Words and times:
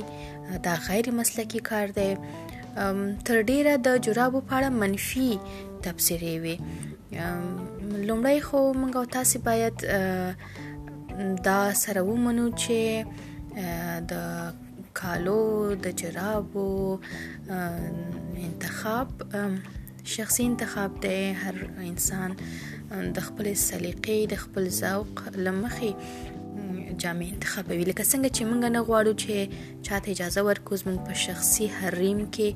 دا 0.69 0.75
غیر 0.91 1.05
مسلکي 1.23 1.59
کار 1.73 1.87
دی 1.99 2.11
تر 3.25 3.39
ډیره 3.49 3.75
د 3.87 4.03
جرابو 4.05 4.41
په 4.47 4.53
اړه 4.59 4.69
منفي 4.83 5.31
تبصرې 5.87 6.35
وي 6.43 6.55
لومړی 8.07 8.39
خو 8.47 8.59
موږ 8.79 8.93
او 9.01 9.05
تاسو 9.17 9.37
باید 9.47 9.77
دا 11.49 11.59
سره 11.83 11.99
ومنو 12.09 12.45
چې 12.63 12.79
د 14.11 14.13
کالو 15.01 15.43
د 15.85 15.95
جرابو 16.01 16.65
انتخاب 18.45 19.09
شخصي 20.15 20.41
انتخاب 20.51 20.91
دی 21.05 21.19
هر 21.43 21.55
انسان 21.91 22.29
د 22.43 23.17
خپل 23.27 23.45
سلیقې 23.67 24.19
د 24.33 24.41
خپل 24.45 24.63
ذوق 24.83 25.15
لمخې 25.45 25.91
جامې 27.01 27.27
انتخابوي 27.35 27.83
لکه 27.89 28.03
څنګه 28.11 28.29
چې 28.35 28.41
موږ 28.49 28.61
نه 28.75 28.81
غواړو 28.87 29.13
چې 29.23 29.35
چاته 29.85 30.09
اجازه 30.15 30.41
ورکوز 30.49 30.79
موږ 30.87 30.97
په 31.07 31.13
شخصي 31.27 31.65
حریم 31.77 32.19
کې 32.33 32.49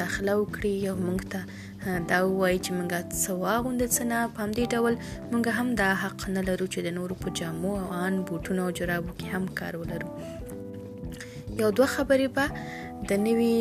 مداخله 0.00 0.32
وکړي 0.40 0.72
یو 0.86 0.94
موږ 1.06 1.20
ته 1.32 1.40
دا 2.10 2.18
وایي 2.40 2.58
چې 2.64 2.70
موږ 2.76 2.88
څه 3.22 3.30
واغوند 3.44 3.82
څه 3.94 4.02
نه 4.10 4.18
په 4.34 4.38
همدې 4.44 4.64
ډول 4.74 4.94
موږ 5.32 5.44
هم 5.58 5.68
دا 5.80 5.88
حق 6.02 6.20
نه 6.36 6.40
لرو 6.48 6.66
چې 6.72 6.78
د 6.86 6.94
نورو 6.98 7.14
په 7.22 7.28
جامو 7.38 7.72
او 7.82 7.88
ان 8.04 8.14
بوټونو 8.28 8.60
او 8.66 8.70
جرابو 8.78 9.12
کې 9.18 9.26
هم 9.34 9.44
کار 9.58 9.72
ولرو 9.80 10.10
یو 11.60 11.68
دوه 11.76 11.88
خبرې 11.96 12.28
به 12.36 12.44
د 13.08 13.12
نوي 13.26 13.58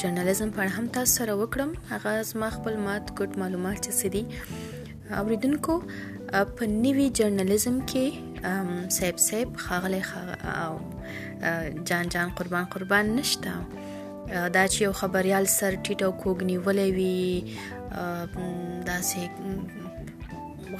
جرنالیزم 0.00 0.48
په 0.54 0.58
اړه 0.62 0.72
هم 0.78 0.86
تاسو 0.98 1.12
سره 1.20 1.32
وکړم 1.40 1.70
هغه 1.94 2.10
زما 2.32 2.48
خپل 2.58 2.74
مات 2.86 3.04
ګډ 3.18 3.30
معلومات 3.42 3.76
چې 3.84 3.90
سړي 4.00 4.22
اوریدونکو 5.22 5.72
په 6.58 6.62
نوي 6.86 7.06
جرنالیزم 7.22 7.76
کې 7.92 8.94
سیب 9.00 9.16
سیب 9.28 9.48
خاغلی 9.66 10.02
خاغ 10.10 10.28
او 10.64 10.72
جان 11.88 12.04
جان 12.14 12.28
قربان 12.38 12.64
قربان 12.74 13.04
نشته 13.18 13.52
دا 14.28 14.62
چې 14.72 14.78
یو 14.86 14.92
خبريال 15.00 15.44
سر 15.58 15.72
ټیټ 15.88 16.00
او 16.06 16.12
کوګ 16.22 16.38
نیولې 16.50 16.88
وي 16.98 18.80
دا 18.88 18.96
سه 19.08 19.28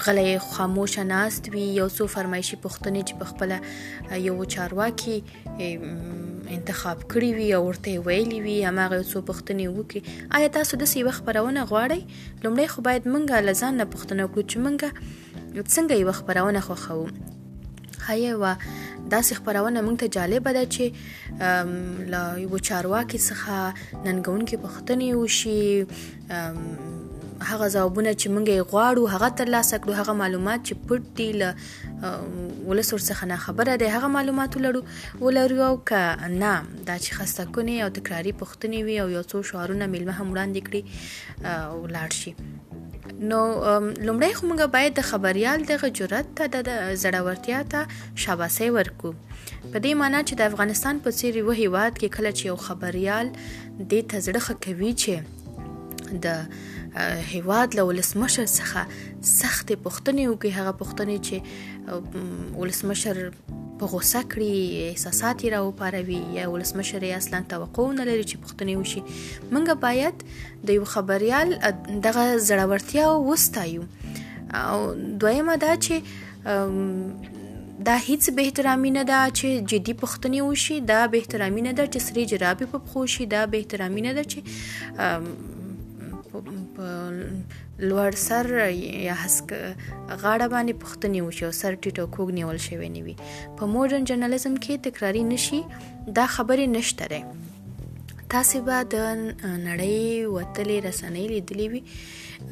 غلې 0.07 0.31
خاموش 0.55 0.97
ناست 1.11 1.43
وي 1.55 1.67
یو 1.81 1.87
څو 1.97 2.05
فرمایشي 2.15 2.57
پښتني 2.65 3.03
چې 3.09 3.15
په 3.21 3.25
خپل 3.33 3.51
یو 4.31 4.45
چارواکي 4.57 5.17
انتخاب 6.57 6.99
کړی 7.15 7.31
وي 7.39 7.47
او 7.61 7.63
ورته 7.69 8.03
ویلي 8.11 8.41
وي 8.49 8.57
هغه 8.71 9.01
څو 9.13 9.19
پښتني 9.31 9.67
وکړي 9.71 10.03
آیا 10.41 10.49
تاسو 10.59 10.81
د 10.83 10.93
سې 10.93 11.01
وخت 11.11 11.23
خبرونه 11.23 11.67
غواړئ 11.71 12.01
لومړی 12.43 12.67
خو 12.75 12.85
باید 12.91 13.03
مونږه 13.15 13.37
لزان 13.49 13.75
نه 13.85 13.89
پښتنه 13.95 14.29
کوو 14.35 14.47
چې 14.51 14.57
مونږه 14.65 15.71
څنګه 15.75 15.95
یو 16.03 16.13
خبرونه 16.21 16.61
خوښو 16.69 17.35
هاي 18.05 18.33
و 18.35 18.55
داسې 19.11 19.33
خبرونه 19.39 19.81
موږ 19.81 19.97
ته 20.03 20.09
جالب 20.17 20.49
ده 20.53 20.67
چې 20.77 22.13
لا 22.15 22.23
یو 22.43 22.59
چارواکي 22.69 23.19
څخه 23.29 23.75
ننګونکې 24.05 24.57
پښتنې 24.65 25.09
وشي 25.21 25.87
هغه 27.51 27.67
ځوابونه 27.75 28.11
چې 28.21 28.27
موږ 28.35 28.47
یې 28.49 28.69
غواړو 28.71 29.03
هغه 29.15 29.29
ترلاسه 29.41 29.75
کړو 29.83 29.93
هغه 30.01 30.13
معلومات 30.23 30.61
چې 30.67 30.75
پټ 30.87 31.03
دي 31.19 31.31
له 31.41 31.51
ولسور 32.69 33.01
څخه 33.09 33.25
نه 33.33 33.37
خبره 33.47 33.75
ده 33.83 33.87
هغه 33.97 34.09
معلومات 34.19 34.51
ولرو 34.57 34.83
ولرو 35.25 35.59
او 35.71 35.77
ک 35.89 35.93
نه 36.43 36.53
دا 36.89 36.97
چې 37.05 37.11
خسته 37.19 37.43
کونی 37.59 37.77
او 37.89 37.91
تکراری 38.01 38.33
پښتنې 38.41 38.79
وي 38.87 38.97
او 39.03 39.09
یو 39.17 39.23
څو 39.33 39.37
شعارونه 39.51 39.87
ملمه 39.97 40.13
هم 40.23 40.27
وړاندې 40.35 40.61
کړي 40.67 40.83
او 41.47 41.89
لاړ 41.99 42.11
شي 42.23 42.33
نو 43.25 43.39
لومړی 44.07 44.33
خو 44.39 44.45
موږ 44.49 44.61
باید 44.73 44.93
د 44.97 45.01
خبريال 45.11 45.59
دغه 45.73 45.89
جرأت 45.99 46.27
ته 46.41 46.45
د 46.53 46.71
زړورتیا 47.05 47.61
ته 47.73 47.81
شاباسي 48.25 48.69
ورکو 48.77 49.11
په 49.71 49.79
دې 49.85 49.93
معنی 50.03 50.21
چې 50.29 50.35
د 50.41 50.53
افغانستان 50.53 50.95
په 51.07 51.11
څیر 51.21 51.35
یو 51.43 51.51
هیواد 51.63 51.93
کې 52.01 52.15
کله 52.19 52.31
چې 52.39 52.43
یو 52.51 52.57
خبريال 52.67 53.27
د 53.91 53.93
تزړه 54.11 54.43
کوي 54.67 54.93
چې 55.05 55.13
د 56.13 56.29
هیواد 57.33 57.75
له 57.79 57.83
ولسمشر 57.91 58.47
څخه 58.59 58.81
سختې 59.41 59.75
پوښتنې 59.85 60.25
وکړي 60.29 60.51
هغه 60.59 60.73
پوښتنې 60.81 61.17
چې 61.27 61.37
ولسمشر 62.61 63.17
په 63.81 63.85
غوسه 63.93 64.21
کړي 64.33 64.53
احساسات 64.93 65.37
یې 65.45 65.49
راوپاروي 65.57 66.21
یا 66.39 66.45
ولسمشر 66.55 66.99
یې 67.07 67.21
اصلا 67.23 67.39
توقع 67.55 67.87
نه 68.01 68.05
لري 68.11 68.25
چې 68.31 68.37
پوښتنې 68.43 68.75
وشي 68.81 69.01
موږ 69.53 69.67
باید 69.85 70.25
د 70.71 70.79
یو 70.79 70.85
خبريال 70.97 71.49
دغه 72.09 72.25
زړورتیا 72.51 73.07
وستایو 73.31 73.83
او 74.61 74.79
دویمه 75.25 75.57
دا 75.65 75.73
چې 75.85 75.95
دا 77.89 77.95
هیڅ 78.09 78.31
به 78.37 78.43
احترامي 78.47 78.91
نه 78.95 79.03
ده 79.11 79.19
چې 79.39 79.69
جدي 79.75 79.95
پښتني 80.05 80.41
وشي 80.47 80.79
دا 80.93 81.03
به 81.07 81.19
احترامي 81.21 81.61
نه 81.69 81.73
ده 81.81 81.85
چې 81.93 81.99
سری 82.09 82.25
جرابې 82.33 82.67
په 82.75 82.93
خوشي 82.93 83.27
دا 83.35 83.43
به 83.55 83.59
احترامي 83.63 84.01
نه 84.07 84.13
ده 84.19 84.23
چې 84.23 84.41
په 86.77 86.87
لوړ 87.89 88.11
سر 88.27 88.47
یا 89.09 89.15
حسک 89.25 89.49
غاړه 90.23 90.47
باندې 90.55 90.81
پښتني 90.85 91.21
وشي 91.27 91.43
او 91.49 91.53
سر 91.61 91.73
ټیټ 91.83 91.97
او 92.03 92.07
کوګ 92.17 92.29
نیول 92.39 92.59
شوی 92.69 92.89
نه 92.97 93.01
وي 93.09 93.15
په 93.57 93.63
ماډرن 93.73 94.03
جرنالیزم 94.11 94.55
کې 94.63 94.83
تکراری 94.89 95.23
نشي 95.33 95.61
دا 96.17 96.27
خبرې 96.37 96.67
نشته 96.77 97.05
رې 97.13 97.23
تاسو 98.35 98.57
به 98.69 98.79
د 98.95 99.11
نړۍ 99.69 99.99
وتلې 100.37 100.77
رسنۍ 100.89 101.27
لیدلې 101.35 101.67
وي 101.73 101.83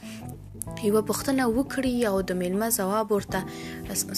یوه 0.89 1.01
پوښتنه 1.09 1.43
وکړي 1.57 1.91
او 2.09 2.17
د 2.29 2.39
میلمه 2.41 2.67
جواب 2.77 3.07
ورته 3.15 3.39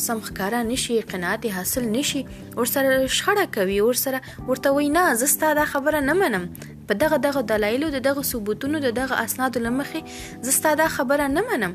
سم 0.05 0.17
ښکارا 0.27 0.61
نشي 0.71 0.95
قناعت 1.11 1.43
حاصل 1.57 1.83
نشي 1.97 2.21
ورسره 2.57 2.89
شخړه 3.17 3.45
کوي 3.57 3.77
ورسره 3.87 4.19
ورته 4.49 4.69
وینا 4.77 5.03
زستا 5.21 5.49
دا 5.59 5.65
خبره 5.75 5.99
نه 6.09 6.13
منم 6.23 6.45
په 6.87 6.93
دغه 7.05 7.17
دغه 7.27 7.41
دلایلو 7.53 7.87
د 7.97 8.05
دغه 8.09 8.21
ثبوتونو 8.31 8.77
د 8.87 8.97
دغه 8.99 9.15
اسناد 9.27 9.53
لمخې 9.67 10.01
زستا 10.49 10.73
دا 10.81 10.87
خبره 10.97 11.27
نه 11.37 11.41
منم 11.51 11.73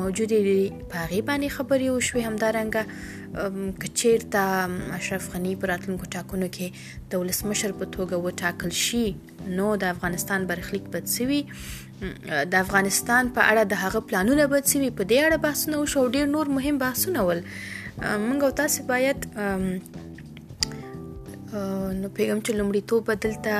موجودې 0.00 0.40
دي 0.48 0.60
په 0.92 0.98
غي 1.10 1.20
باندې 1.30 1.48
خبرې 1.56 1.86
وشوي 1.92 2.22
همدارنګه 2.28 2.82
کچیرته 3.84 4.44
اشرف 4.98 5.24
غنی 5.34 5.54
پر 5.64 5.68
اتلونکو 5.76 6.06
ټاکنو 6.16 6.46
کې 6.58 6.66
د 7.14 7.16
ولسمشر 7.22 7.70
په 7.80 7.84
توګه 7.96 8.14
وټاکل 8.26 8.70
شي 8.84 9.06
نو 9.60 9.66
د 9.84 9.86
افغانستان 9.94 10.40
برخلیک 10.52 10.84
بدسوي 10.94 11.40
د 11.50 12.52
افغانستان 12.64 13.22
په 13.36 13.40
اړه 13.50 13.62
د 13.72 13.74
هغه 13.84 14.00
پلانونه 14.10 14.44
بدسوي 14.54 14.90
په 14.98 15.02
دې 15.10 15.18
اړه 15.26 15.42
بحثونه 15.48 15.76
وشو 15.82 16.06
ډیر 16.18 16.26
نور 16.36 16.46
مهم 16.60 16.76
بحثونه 16.84 17.20
ول 17.30 17.42
موږ 17.50 18.54
تاسو 18.62 18.78
باید 18.94 19.18
نو 19.34 22.08
پیغام 22.16 22.38
چې 22.46 22.60
لمړی 22.60 22.82
تو 22.92 23.00
بدلته 23.10 23.58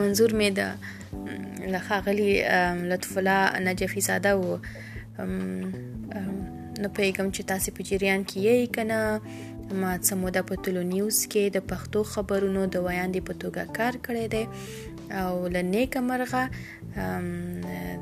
منظور 0.00 0.30
مې 0.40 0.48
د 0.60 0.62
لخغلی 1.74 2.30
لطف 2.92 3.10
الله 3.22 3.40
نجفي 3.68 4.00
ساده 4.08 4.32
و 4.42 4.58
نه 6.82 6.88
پېګم 6.96 7.28
چې 7.34 7.42
تاسو 7.52 7.68
په 7.76 7.82
جریان 7.90 8.20
کې 8.28 8.38
یې 8.46 8.56
کنه 8.74 9.00
ما 9.80 9.90
څه 10.02 10.14
موده 10.20 10.42
په 10.48 10.54
ټولو 10.66 10.82
نیوز 10.92 11.16
کې 11.32 11.50
د 11.56 11.64
پښتو 11.70 12.02
خبرونو 12.12 12.62
د 12.74 12.84
ویاندې 12.86 13.20
په 13.28 13.32
توګه 13.42 13.62
کار 13.78 13.94
کړی 14.06 14.26
دی 14.34 14.44
او 15.22 15.34
لنیکه 15.56 16.00
مرغه 16.10 16.42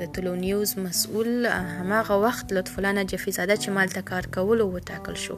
د 0.01 0.13
ټولو 0.15 0.31
نیوز 0.45 0.71
مسؤل 0.85 1.31
هماغه 1.79 2.15
وخت 2.25 2.47
لطفلانه 2.57 3.03
جفیزاده 3.13 3.57
چې 3.63 3.69
مالته 3.79 4.01
کار 4.11 4.25
کول 4.37 4.59
او 4.67 4.69
ټاکل 4.91 5.17
شو 5.25 5.37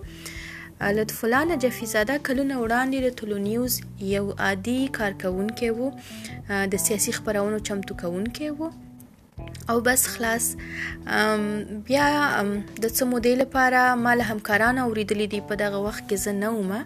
لطفلانه 0.99 1.55
جفیزاده 1.67 2.15
کلونه 2.31 2.55
وړاندې 2.63 2.99
د 3.07 3.09
ټولو 3.21 3.37
نیوز 3.49 3.75
یو 4.17 4.27
عادي 4.49 4.81
کارکونکې 4.99 5.69
وو 5.79 5.89
د 6.77 6.85
سیاسي 6.89 7.13
خبرونو 7.21 7.59
چمتو 7.71 7.93
کونکې 8.03 8.47
وو 8.59 8.69
او 9.71 9.81
بس 9.87 10.07
خلاص 10.11 10.45
بیا 11.05 12.07
د 12.85 12.87
څه 12.97 13.09
مودې 13.11 13.33
لپاره 13.43 13.81
مال 14.05 14.23
همکارانو 14.31 14.83
اوریدلې 14.89 15.27
دي 15.35 15.41
په 15.53 15.61
دغه 15.65 15.83
وخت 15.89 16.03
کې 16.05 16.23
زه 16.25 16.37
نه 16.43 16.53
ومه 16.55 16.81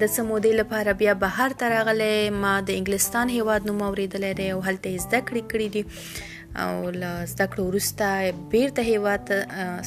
د 0.00 0.02
څه 0.14 0.20
مودې 0.30 0.52
لپاره 0.62 0.96
بیا 1.02 1.14
بهر 1.26 1.56
ته 1.62 1.72
راغلې 1.74 2.42
ما 2.44 2.54
د 2.70 2.76
انګلستان 2.80 3.26
هیواد 3.36 3.62
نوم 3.70 3.80
اوریدلې 3.88 4.32
ده 4.38 4.46
او 4.54 4.60
هلته 4.68 4.96
زده 5.06 5.18
کړې 5.28 5.42
کړې 5.50 5.68
دي 5.74 5.82
او 6.64 6.72
له 7.02 7.10
زده 7.32 7.46
کړو 7.52 7.62
وروسته 7.68 8.06
بیرته 8.54 8.80
هیواد 8.92 9.24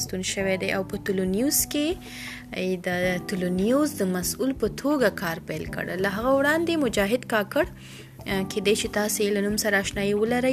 ستون 0.04 0.22
شوې 0.32 0.54
دی 0.62 0.68
او 0.76 0.82
په 0.92 0.96
تولونیوز 1.08 1.58
کې 1.74 2.72
د 2.88 3.28
تولونیوز 3.32 3.88
د 4.00 4.08
مسؤل 4.16 4.50
په 4.64 4.74
توګه 4.80 5.08
کار 5.22 5.36
پیل 5.50 5.64
کړ 5.74 5.84
له 6.06 6.16
هغه 6.18 6.30
وړاندې 6.38 6.74
مجاهد 6.86 7.22
کاکړ 7.32 7.64
کې 8.26 8.60
د 8.66 8.78
شتاسي 8.82 9.26
لنوم 9.36 9.56
سره 9.62 9.80
آشنایی 9.84 10.12
ولري 10.20 10.52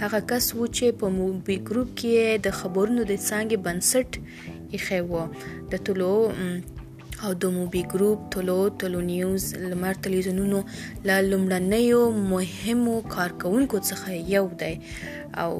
هغه 0.00 0.20
کس 0.32 0.48
و 0.54 0.66
چې 0.76 0.98
په 1.02 1.10
موبي 1.18 1.56
ګروپ 1.70 1.92
کې 2.00 2.40
د 2.46 2.56
خبرونو 2.62 3.04
د 3.10 3.20
څنګه 3.28 3.56
بنسټ 3.68 4.72
یې 4.72 4.80
خو 4.84 5.22
د 5.70 5.74
ټولو 5.86 6.10
او 7.28 7.30
د 7.44 7.54
موبي 7.56 7.82
ګروپ 7.96 8.20
ټولو 8.36 8.56
ټولو 8.84 9.00
نیوز 9.10 9.44
لمر 9.70 9.94
تلویزیونونو 10.06 10.60
لا 11.10 11.16
لومړنیو 11.30 12.02
مهمو 12.32 12.96
کارکونکو 13.14 13.76
څخه 13.88 14.08
یو 14.34 14.46
دی 14.62 14.74
او 15.42 15.52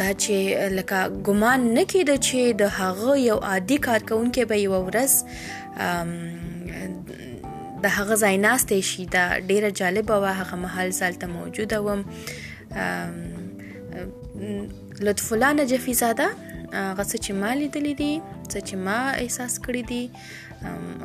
دا 0.00 0.08
چې 0.22 0.36
لکه 0.78 0.98
ګمان 1.30 1.60
نه 1.76 1.82
کېده 1.92 2.16
چې 2.26 2.40
د 2.64 2.74
هغه 2.80 3.10
یو 3.28 3.38
عادي 3.52 3.78
کارکونکو 3.88 4.46
به 4.52 4.56
یو 4.66 4.74
ورځ 4.88 5.12
د 7.82 7.84
هغه 7.96 8.14
ځای 8.24 8.36
ناستې 8.44 8.78
شي 8.90 9.02
دا 9.14 9.24
ډیره 9.50 9.70
جالبه 9.80 10.16
وه 10.22 10.30
هغه 10.40 10.56
محل 10.64 10.90
زالته 10.98 11.26
موجوده 11.32 11.78
وم 11.86 12.00
لطف 15.06 15.26
الله 15.36 15.50
نجفي 15.58 15.94
زاده 16.00 16.28
هغه 16.38 17.04
څه 17.10 17.16
چې 17.24 17.32
ما 17.42 17.50
لیدلې 17.54 17.94
دي 18.00 18.12
څه 18.50 18.58
چې 18.68 18.74
ما 18.86 18.98
احساس 19.24 19.52
کړی 19.66 19.82
دي 19.92 20.04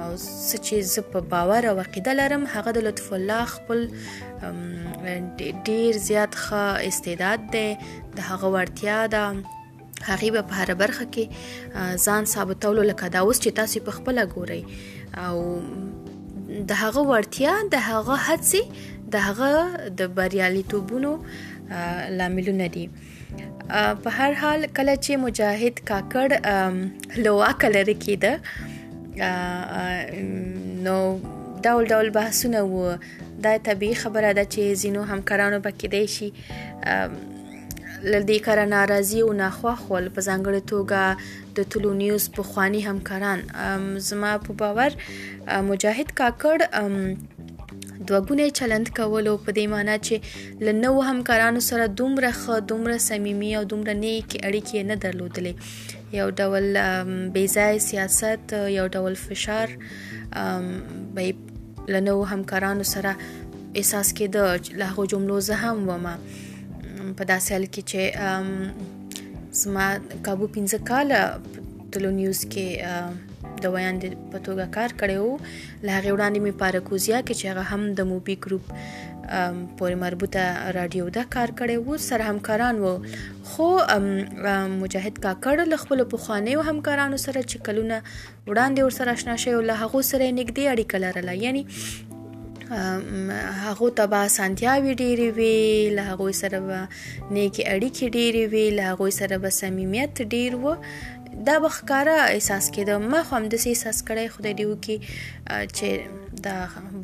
او 0.04 0.10
څه 0.48 0.56
چې 0.66 0.75
زه 0.94 1.01
په 1.16 1.20
باور 1.34 1.62
او 1.72 1.75
عقیده 1.86 2.13
لرم 2.20 2.44
هغه 2.56 2.72
د 2.78 2.80
لطف 2.90 3.08
الله 3.18 3.44
خپل 3.56 3.80
ډیر 5.68 5.98
زیات 6.10 6.32
ښه 6.44 6.63
استعداد 6.92 7.40
دی 7.58 7.70
د 8.20 8.22
هغه 8.30 8.48
ورتیا 8.58 9.00
ده 9.16 9.24
هغه 10.04 10.32
به 10.36 10.42
په 10.51 10.56
هر 10.60 10.70
برخه 10.84 11.06
کې 11.16 11.25
ځان 12.06 12.24
ثابتولو 12.36 12.82
لکه 12.92 13.06
دا 13.16 13.20
اوس 13.25 13.38
چې 13.48 13.58
تاسو 13.62 13.78
په 13.90 13.94
خپل 13.98 14.16
ګوري 14.38 14.62
او 15.24 15.36
د 16.51 16.72
هغه 16.81 17.01
ورتیا 17.12 17.53
د 17.74 17.75
هغه 17.89 18.15
هڅې 18.27 18.62
د 19.13 19.15
هغه 19.27 19.50
د 20.01 20.01
بریالیتوبونو 20.20 21.12
لاملونه 22.20 22.65
دي 22.75 22.86
په 24.03 24.10
هر 24.20 24.31
حال 24.41 24.60
کله 24.79 24.93
چې 25.05 25.12
مجاهد 25.25 25.75
کاکړ 25.91 26.27
لواک 27.25 27.60
لري 27.75 27.96
کېده 28.05 28.34
نو 30.88 30.96
ډول 31.67 31.84
ډول 31.93 32.08
بحثونه 32.20 32.60
وو 32.72 32.84
دا 33.46 33.53
طبي 33.70 33.91
خبره 34.05 34.29
ده 34.38 34.46
چې 34.53 34.62
زینو 34.84 35.01
همکارانو 35.13 35.58
پکې 35.67 35.88
دی 35.96 36.03
شي 36.15 36.29
له 38.10 38.20
دې 38.27 38.38
کاره 38.46 38.65
ناراضي 38.72 39.22
او 39.24 39.34
ناخوښ 39.39 39.79
ول 39.93 40.05
په 40.15 40.22
ځانګړې 40.27 40.62
توګه 40.72 41.01
د 41.58 41.60
ټولو 41.74 41.89
نیوز 42.01 42.24
په 42.38 42.43
خواني 42.50 42.81
همکاران 42.88 43.39
زما 44.10 44.31
په 44.48 44.51
باور 44.62 44.96
مجاهد 45.70 46.10
کاکړ 46.20 46.55
دوګونه 48.08 48.46
چلند 48.62 48.88
کولو 48.98 49.34
په 49.46 49.50
دې 49.58 49.65
معنی 49.74 49.96
چې 50.08 50.15
لنو 50.70 50.91
همکارانو 51.12 51.62
سره 51.70 51.88
دومره 52.01 52.31
خه 52.41 52.55
دومره 52.74 52.98
صمیمي 53.10 53.51
او 53.60 53.63
دومره 53.75 53.93
نیک 54.03 54.29
اړیکې 54.48 54.79
نه 54.89 54.96
درلودلې 55.03 55.53
یو 56.20 56.27
ډول 56.41 56.65
بیزای 57.36 57.79
سیاست 57.89 58.48
یو 58.77 58.86
ډول 59.00 59.13
فشار 59.27 59.75
به 61.15 61.34
لنو 61.96 62.22
همکارانو 62.36 62.84
سره 62.96 63.12
احساس 63.75 64.08
کېده 64.17 64.46
چې 64.63 64.72
له 64.84 64.93
هغو 64.93 65.05
جملو 65.13 65.39
زه 65.50 65.55
هم 65.65 65.89
ومه 65.89 66.15
په 67.20 67.24
داسې 67.34 67.50
حال 67.56 67.65
کې 67.74 67.84
چې 67.91 68.01
زما 69.63 69.88
کابو 70.30 70.46
15 70.60 70.80
کال 70.91 71.08
ټلو 71.91 72.10
نیوز 72.20 72.39
کې 72.51 72.68
د 73.63 73.75
ویان 73.75 73.96
د 74.01 74.06
پټوګه 74.32 74.68
کار 74.75 74.91
کړو 75.00 75.27
له 75.86 75.89
هغه 75.98 76.10
وړاندې 76.13 76.39
مې 76.44 76.53
پارکوزیا 76.63 77.20
کې 77.27 77.34
چې 77.39 77.46
هغه 77.51 77.63
هم 77.72 77.82
د 78.00 78.10
موبي 78.12 78.36
ګروپ 78.44 78.65
پورې 79.77 79.96
مربوطه 80.03 80.44
رادیو 80.77 81.06
دا 81.18 81.24
کار 81.36 81.50
کړی 81.60 81.75
وو 81.89 81.96
سره 82.10 82.22
همکاران 82.30 82.75
وو 82.86 82.94
خو 83.50 83.68
مجاهد 84.82 85.15
کاکړ 85.25 85.56
له 85.74 85.77
خپل 85.84 86.00
پخوانی 86.13 86.56
همکارانو 86.70 87.18
سره 87.25 87.39
چې 87.50 87.58
کلونه 87.70 87.98
وړاندې 88.50 88.82
ور 88.88 88.94
سره 89.00 89.10
آشنا 89.20 89.36
شوی 89.46 89.60
له 89.70 89.75
هغه 89.84 90.00
سره 90.12 90.25
نږدې 90.39 90.63
اړیکه 90.72 90.98
لرله 91.03 91.34
یعنی 91.44 91.63
هغه 92.74 93.90
ته 94.00 94.06
به 94.08 94.28
سانتیاوی 94.28 94.96
ډیری 95.04 95.30
وی 95.38 95.90
له 95.96 96.01
هغه 96.12 96.32
سره 96.42 96.60
به 96.68 96.78
نیکی 97.36 97.63
اړیکې 97.75 98.06
ډیری 98.18 98.46
وی 98.54 98.68
له 98.75 98.84
هغه 98.92 99.10
سره 99.20 99.38
به 99.46 99.50
صمیمیت 99.58 100.22
ډیر 100.36 100.56
و 100.62 100.75
دا 101.48 101.60
بخکاره 101.66 102.16
احساس 102.36 102.72
کېده 102.78 102.94
ما 103.16 103.22
خو 103.28 103.36
هم 103.38 103.50
د 103.54 103.68
احساس 103.74 104.01
کړی 104.08 104.28
خدای 104.38 104.54
دی 104.60 104.66
وکي 104.72 104.98
چې 105.04 106.40
دا 106.48 106.56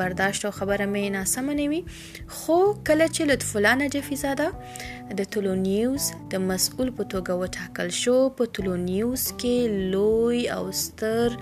برداشت 0.02 0.46
او 0.50 0.56
خبره 0.58 0.86
مې 0.94 1.12
ناسمه 1.18 1.54
نه 1.54 1.70
وي 1.70 1.84
خو 2.28 2.60
کله 2.88 3.08
چې 3.08 3.22
لطف 3.32 3.54
الله 3.60 3.76
نجفي 3.84 4.16
زاده 4.26 4.50
د 5.22 5.32
ټولو 5.34 5.62
نیوز 5.70 6.12
د 6.36 6.48
مسؤل 6.50 6.92
په 6.92 7.04
توګه 7.16 7.42
وټاکل 7.42 7.92
شو 8.04 8.20
په 8.40 8.46
ټولو 8.58 8.76
نیوز 8.90 9.28
کې 9.40 9.80
لوی 9.96 10.48
او 10.58 10.64
ستر 10.84 11.42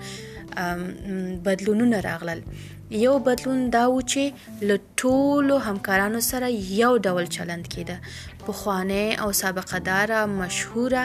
بدلونونه 1.48 2.00
راغلل 2.10 2.42
یو 2.90 3.18
بدلون 3.18 3.70
دا 3.70 3.90
و 3.92 4.02
چې 4.02 4.32
له 4.70 4.78
ټولو 5.02 5.54
همکارانو 5.62 6.18
سره 6.26 6.50
یو 6.80 6.90
ډول 6.98 7.26
چلند 7.36 7.68
کېده 7.72 8.00
پخوانه 8.46 9.16
او 9.24 9.32
سابقه 9.38 9.78
دار 9.88 10.12
مشهوره 10.34 11.02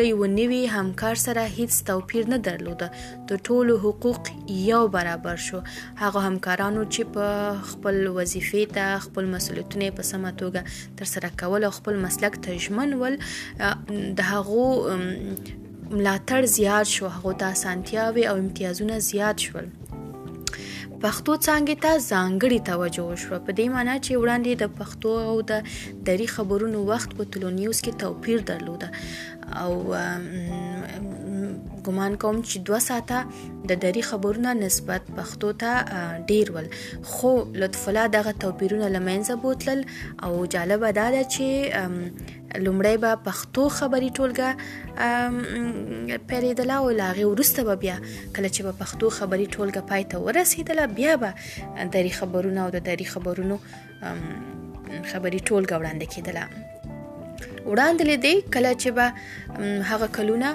له 0.00 0.06
یو 0.08 0.26
نوي 0.34 0.58
همکار 0.72 1.14
سره 1.22 1.42
هیڅ 1.56 1.72
توپیر 1.92 2.26
نه 2.34 2.38
درلود 2.50 2.76
د 3.32 3.40
ټولو 3.50 3.72
حقوق 3.86 4.28
یو 4.58 4.82
برابر 4.98 5.36
شو 5.46 5.62
هغه 6.02 6.20
همکارانو 6.26 6.84
چې 6.92 7.00
په 7.00 7.24
خپل 7.72 8.02
وظیفې 8.06 8.74
ته 8.76 8.98
خپل 9.08 9.26
مسولیتونه 9.38 9.90
په 9.96 10.02
سمه 10.12 10.32
توګه 10.32 10.64
تر 11.02 11.12
سره 11.16 11.30
کول 11.44 11.64
او 11.70 11.74
خپل 11.80 11.96
مسلک 12.06 12.38
ته 12.48 12.58
ژمن 12.68 12.92
ول 13.06 13.18
د 13.90 14.20
هغه 14.36 15.00
ملاتړ 15.90 16.44
زیات 16.60 16.86
شو 16.94 17.08
هغه 17.10 17.32
د 17.40 17.52
اسانتیاوي 17.52 18.26
او 18.32 18.36
امتیازونه 18.46 18.98
زیات 19.12 19.40
شول 19.50 19.66
پښتو 21.04 21.32
څانګې 21.46 21.76
ته 21.84 21.90
ځانګړي 22.10 22.60
توجه 22.70 23.02
وشوه 23.10 23.38
په 23.46 23.50
دې 23.60 23.66
معنی 23.76 23.94
چې 24.04 24.12
وړاندې 24.22 24.50
د 24.58 24.64
پښتو 24.80 25.10
او 25.30 25.34
د 25.50 25.52
دری 26.08 26.26
خبرونو 26.34 26.78
وخت 26.90 27.10
په 27.20 27.24
تلونیوس 27.36 27.78
کې 27.84 27.92
توپیر 28.02 28.38
درلوده 28.50 28.88
او 29.62 29.72
ګمان 31.88 32.12
کوم 32.24 32.36
چې 32.48 32.56
دوه 32.68 32.80
ساعته 32.84 33.46
د 33.72 33.80
دری 33.86 34.02
خبرونه 34.10 34.52
نسبت 34.62 35.02
پښتو 35.16 35.48
ته 35.64 36.04
ډیر 36.30 36.46
ول 36.58 36.68
خو 37.12 37.32
لطف 37.64 37.88
الله 37.94 38.14
دغه 38.16 38.34
توپیرونه 38.46 38.92
لمنځه 38.98 39.42
بوتل 39.46 39.84
او 40.28 40.32
جالب 40.54 40.86
دا 41.00 41.08
ده 41.16 41.22
چې 41.36 42.38
لومړی 42.66 42.96
به 43.04 43.10
پښتو 43.26 43.62
خبري 43.76 44.08
ټولګه 44.16 46.18
پیریدله 46.32 46.74
او 46.80 46.88
لاغه 47.00 47.24
ورسته 47.30 47.60
به 47.68 47.74
بیا 47.84 47.94
کله 48.36 48.48
چې 48.54 48.60
په 48.66 48.72
پښتو 48.80 49.06
خبري 49.18 49.46
ټولګه 49.54 49.82
پای 49.92 50.02
ته 50.12 50.16
ورسیدله 50.26 50.86
بیا 50.98 51.12
به 51.22 51.30
دری 51.96 52.10
خبرونه 52.18 52.60
او 52.64 52.68
د 52.76 52.84
دری 52.88 53.06
خبرونو 53.12 53.56
خبري 55.10 55.40
ټولګه 55.48 55.76
وړاندې 55.78 56.06
کیدله 56.14 56.44
وړاندې 57.70 58.04
لیدې 58.10 58.34
کله 58.56 58.70
چې 58.82 58.88
به 58.96 59.06
هغه 59.92 60.06
کلونه 60.18 60.48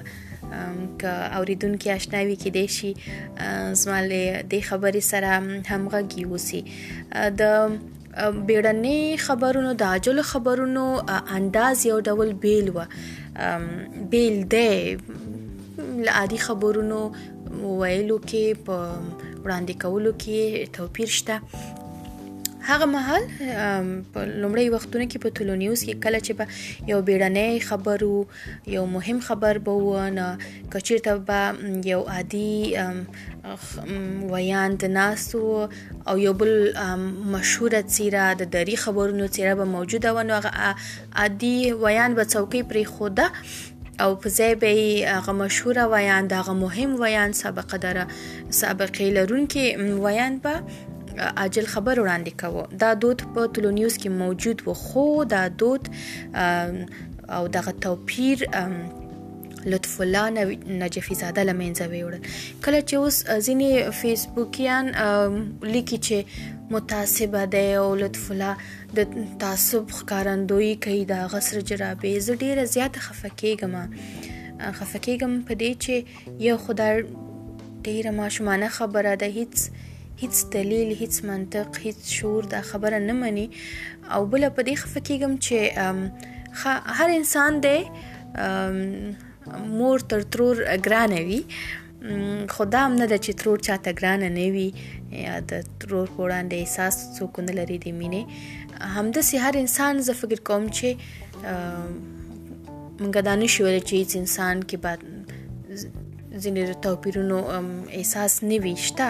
ک 1.01 1.05
اوریدونکو 1.39 1.89
آشناوي 1.99 2.37
کې 2.43 2.51
دي 2.57 2.65
شي 2.77 2.91
زماله 3.83 4.43
د 4.53 4.65
خبرې 4.69 5.03
سره 5.11 5.33
همغږي 5.71 6.23
وسی 6.33 6.61
د 7.41 7.43
بیړنی 8.49 9.01
خبرونو 9.27 9.71
د 9.83 9.91
عاجل 9.93 10.19
خبرونو 10.33 10.87
انداز 11.41 11.87
یو 11.91 11.99
ډول 12.13 12.33
بیل 12.47 12.67
و 12.75 12.79
بیل 14.15 14.37
دی 14.57 14.73
عادي 16.19 16.39
خبرونو 16.47 17.01
ویلو 17.19 18.19
کې 18.29 18.45
په 18.67 18.77
وړاندې 19.45 19.75
کولو 19.85 20.13
کې 20.25 20.41
توپیر 20.79 21.09
شته 21.19 21.37
هغه 22.67 22.87
مهال 22.91 23.23
په 24.13 24.21
لومړی 24.43 24.67
وختونه 24.75 25.05
کې 25.11 25.19
په 25.25 25.29
ټولو 25.37 25.53
نیوز 25.63 25.81
کې 25.87 25.95
کله 26.05 26.19
چې 26.27 26.33
به 26.39 26.45
یو 26.93 26.99
بیړنۍ 27.07 27.53
خبر 27.69 27.99
وو 28.11 28.23
یو 28.77 28.85
مهم 28.97 29.19
خبر 29.29 29.55
به 29.65 29.73
و 29.87 29.91
نه 30.19 30.29
کچیرته 30.75 31.13
به 31.27 31.41
یو 31.93 32.01
عادي 32.17 32.57
ویان 34.35 34.71
د 34.83 34.95
ناسو 34.99 35.43
او 36.09 36.15
یو 36.27 36.33
بل 36.45 36.53
مشهور 37.35 37.73
څیره 37.95 38.27
د 38.45 38.53
دری 38.55 38.77
خبرونو 38.85 39.27
څیره 39.35 39.55
به 39.63 39.67
موجوده 39.75 40.11
و 40.17 40.25
نو 40.31 40.39
هغه 40.39 40.53
عادي 41.25 41.59
ویان 41.83 42.11
به 42.21 42.25
څوکۍ 42.33 42.61
پرې 42.71 42.85
خوده 42.95 43.27
او 44.05 44.09
په 44.23 44.29
ځای 44.39 44.53
به 44.63 44.73
هغه 45.17 45.33
مشهور 45.43 45.77
ویان 45.97 46.23
دغه 46.37 46.53
مهم 46.63 46.91
ویان 47.03 47.33
سابقه 47.43 47.77
در 47.89 48.01
سابقې 48.61 49.07
لرونکي 49.19 49.65
ویان 50.07 50.39
به 50.47 50.55
عاجل 51.19 51.67
خبر 51.75 52.01
وړاندې 52.01 52.33
کوو 52.43 52.63
دا 52.85 52.91
دود 53.05 53.23
په 53.37 53.47
تلونیوز 53.59 53.95
کې 54.01 54.09
موجود 54.25 54.63
و 54.69 54.75
خو 54.75 55.25
دا 55.35 55.45
دود 55.63 55.89
او 57.39 57.45
دغه 57.57 57.73
توپیر 57.87 58.45
لطف 59.73 59.93
الله 60.07 60.31
نجفي 60.85 61.15
زاده 61.21 61.45
لمنځه 61.45 61.85
ویوړل 61.91 62.23
کله 62.65 62.81
چې 62.89 62.95
اوس 62.95 63.17
ځینی 63.49 63.71
فیسبوکیان 64.01 64.85
لیکي 65.63 65.99
چې 66.07 66.17
متاسبه 66.75 67.45
ده 67.57 67.67
او 67.83 67.89
لطف 68.03 68.29
الله 68.31 68.57
د 68.99 69.17
تعصب 69.45 69.91
ښکارندوی 69.91 70.79
کوي 70.87 71.05
د 71.13 71.25
غسر 71.35 71.61
جرابې 71.61 72.13
ز 72.19 72.31
ډیره 72.45 72.65
زیاته 72.77 73.01
خفکیګم 73.01 73.75
خفکیګم 74.79 75.33
په 75.51 75.55
دې 75.55 75.73
چې 75.87 75.95
یو 76.49 76.57
خدای 76.57 77.05
ډیره 77.85 78.11
ماشومانه 78.19 78.69
خبره 78.81 79.15
ده 79.25 79.33
هیڅ 79.39 79.71
هیڅ 80.23 80.37
دلیل 80.55 80.91
هیڅ 81.01 81.15
منطق 81.27 81.69
هیڅ 81.85 81.99
شعور 82.17 82.43
دا 82.51 82.61
خبره 82.71 82.99
نه 83.07 83.13
مني 83.21 83.47
او 84.17 84.21
بل 84.35 84.43
په 84.59 84.67
دې 84.69 84.75
خفه 84.83 85.01
کېږم 85.09 85.33
چې 85.47 85.59
هر 87.01 87.09
انسان 87.19 87.53
دی 87.67 87.79
مور 89.79 89.97
تر 90.13 90.21
ترور 90.37 90.57
ګران 90.89 91.13
وي 91.31 91.41
خدا 92.57 92.85
هم 92.87 92.95
نه 93.01 93.07
د 93.15 93.15
چې 93.25 93.33
ترور 93.43 93.59
چاته 93.69 93.91
ګران 94.03 94.23
نه 94.39 94.47
وي 94.57 94.67
یا 95.25 95.35
د 95.55 95.67
ترور 95.85 96.07
وړاندې 96.17 96.55
احساس 96.59 96.95
څوک 97.19 97.43
نه 97.49 97.53
لري 97.61 97.77
د 97.87 97.89
مینې 98.01 98.23
همدا 98.99 99.21
سي 99.31 99.37
هر 99.47 99.55
انسان 99.65 99.95
زه 100.11 100.15
فکر 100.21 100.39
کوم 100.53 100.63
چې 100.81 100.89
منګه 101.45 103.23
دانش 103.31 103.53
ویل 103.61 103.79
چې 103.79 103.95
انسان 104.25 104.57
کې 104.73 104.79
بعد 104.89 105.01
ځینې 106.43 106.63
توپیرونو 106.85 107.39
احساس 107.55 108.33
نه 108.51 108.57
وي 108.67 108.75
شته 108.89 109.09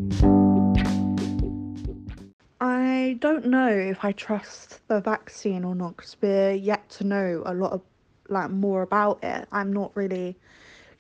I 2.62 3.18
don't 3.20 3.48
know 3.48 3.68
if 3.70 4.04
I 4.06 4.14
trust 4.14 4.80
the 4.88 5.02
vaccine 5.02 5.66
or 5.66 5.76
not 5.76 5.98
because 5.98 6.16
we're 6.22 6.52
yet 6.54 6.90
to 6.92 7.04
know 7.04 7.44
a 7.46 7.54
lot 7.54 7.74
of 7.74 7.82
like 8.30 8.50
more 8.50 8.82
about 8.82 9.24
it. 9.24 9.48
I'm 9.52 9.74
not 9.74 9.92
really, 9.96 10.38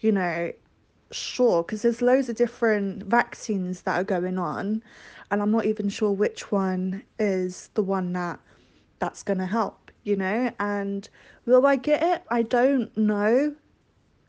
you 0.01 0.11
know, 0.11 0.51
sure 1.11 1.63
because 1.63 1.81
there's 1.81 2.01
loads 2.01 2.27
of 2.27 2.35
different 2.35 3.03
vaccines 3.03 3.83
that 3.83 3.95
are 3.99 4.03
going 4.03 4.37
on, 4.37 4.83
and 5.31 5.41
I'm 5.41 5.51
not 5.51 5.65
even 5.65 5.87
sure 5.87 6.11
which 6.11 6.51
one 6.51 7.03
is 7.19 7.69
the 7.73 7.83
one 7.83 8.11
that 8.13 8.37
that's 8.99 9.23
going 9.23 9.39
to 9.39 9.45
help, 9.45 9.91
you 10.03 10.17
know. 10.17 10.51
And 10.59 11.07
will 11.45 11.65
I 11.65 11.77
get 11.77 12.03
it? 12.03 12.23
I 12.29 12.41
don't 12.41 12.95
know 12.97 13.55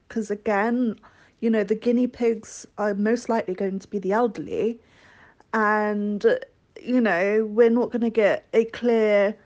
because 0.07 0.31
again, 0.31 0.95
you 1.41 1.51
know, 1.51 1.65
the 1.65 1.75
guinea 1.75 2.07
pigs 2.07 2.69
are 2.79 2.95
most 2.95 3.29
likely 3.29 3.55
going 3.55 3.81
to 3.81 3.89
be 3.89 3.99
the 3.99 4.13
elderly, 4.13 4.79
and 5.53 6.25
you 6.87 7.01
know, 7.01 7.45
we're 7.51 7.71
not 7.71 7.91
going 7.91 8.03
to 8.03 8.11
get 8.11 8.47
a 8.55 8.65
clear 8.67 9.37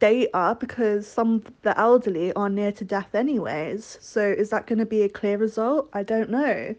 data 0.00 0.56
because 0.58 1.06
some 1.06 1.34
of 1.36 1.52
the 1.62 1.78
elderly 1.78 2.32
are 2.32 2.48
near 2.48 2.72
to 2.72 2.84
death 2.84 3.14
anyways. 3.14 3.98
So 4.00 4.20
is 4.20 4.50
that 4.50 4.66
going 4.66 4.80
to 4.80 4.86
be 4.86 5.02
a 5.02 5.08
clear 5.08 5.38
result? 5.38 5.88
I 5.92 6.02
don't 6.02 6.28
know. 6.30 6.74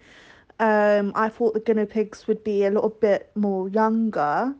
Um, 0.59 1.13
I 1.15 1.29
thought 1.29 1.53
the 1.53 1.61
guinea 1.61 1.85
pigs 1.85 2.27
would 2.27 2.43
be 2.43 2.65
a 2.65 2.69
little 2.69 2.89
bit 2.89 3.31
more 3.35 3.69
younger, 3.69 4.53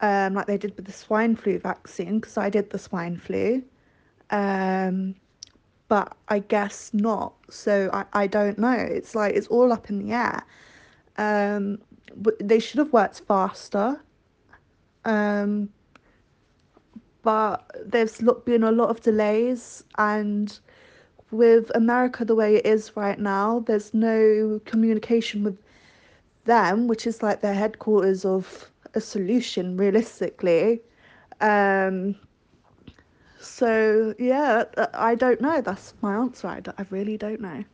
um, 0.00 0.34
like 0.34 0.46
they 0.46 0.58
did 0.58 0.76
with 0.76 0.84
the 0.84 0.92
swine 0.92 1.34
flu 1.36 1.58
vaccine, 1.58 2.20
because 2.20 2.36
I 2.36 2.48
did 2.50 2.68
the 2.70 2.78
swine 2.78 3.16
flu. 3.16 3.62
Um, 4.30 5.14
but 5.88 6.16
I 6.28 6.40
guess 6.40 6.90
not. 6.92 7.34
So 7.48 7.88
I, 7.92 8.04
I 8.12 8.26
don't 8.26 8.58
know. 8.58 8.72
It's 8.72 9.14
like 9.14 9.34
it's 9.36 9.46
all 9.48 9.72
up 9.72 9.88
in 9.88 10.06
the 10.06 10.12
air. 10.14 10.42
Um, 11.16 11.78
they 12.40 12.58
should 12.58 12.78
have 12.78 12.92
worked 12.92 13.20
faster 13.20 13.98
um, 15.06 15.70
but 17.22 17.64
there's 17.86 18.20
been 18.44 18.64
a 18.64 18.72
lot 18.72 18.90
of 18.90 19.00
delays, 19.00 19.82
and 19.98 20.56
with 21.30 21.72
America 21.74 22.24
the 22.24 22.34
way 22.36 22.56
it 22.56 22.66
is 22.66 22.96
right 22.96 23.18
now, 23.18 23.60
there's 23.66 23.94
no 23.94 24.60
communication 24.64 25.42
with 25.44 25.58
them, 26.44 26.86
which 26.88 27.06
is 27.06 27.22
like 27.22 27.40
their 27.40 27.54
headquarters 27.54 28.24
of 28.24 28.70
a 28.94 29.00
solution 29.00 29.76
realistically. 29.76 30.80
Um, 31.40 32.14
so, 33.40 34.14
yeah, 34.18 34.64
I 34.94 35.14
don't 35.14 35.40
know. 35.40 35.60
That's 35.60 35.94
my 36.02 36.14
answer. 36.14 36.48
I 36.48 36.86
really 36.90 37.16
don't 37.16 37.40
know. 37.40 37.64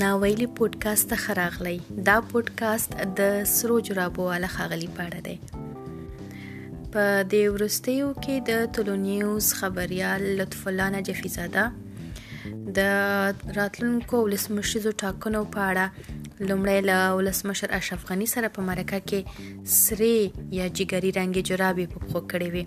ناویلی 0.00 0.46
پودکاسټ 0.58 1.08
ته 1.10 1.16
خراغلی 1.24 1.80
دا 2.08 2.12
پودکاسټ 2.30 2.94
د 3.18 3.32
سرو 3.56 3.76
جرابو 3.88 4.22
والا 4.30 4.48
خغلی 4.56 4.86
پاړه 4.96 5.20
دی 5.26 5.36
په 6.92 7.04
دې 7.32 7.44
ورستیو 7.56 8.06
کې 8.26 8.46
د 8.50 8.70
تلونیوز 8.78 9.50
خبريال 9.60 10.22
لطف 10.40 10.62
الله 10.72 10.88
نجفی 10.96 11.32
زاده 11.34 11.64
د 12.78 12.94
راتلونکو 13.60 14.22
ولسمشي 14.28 14.82
زو 14.86 14.94
ټاکنو 15.04 15.42
پاړه 15.58 15.86
لومړی 16.50 16.80
له 16.90 16.98
ولسمشر 17.18 17.68
اشرف 17.78 18.02
غنی 18.10 18.26
سره 18.34 18.48
په 18.56 18.60
مرکه 18.68 18.98
کې 19.10 19.68
سری 19.74 20.14
یا 20.58 20.66
جګری 20.78 21.10
رنگي 21.18 21.42
جرابې 21.48 21.86
په 21.92 21.98
پخو 22.06 22.20
کړې 22.32 22.48
وي 22.54 22.64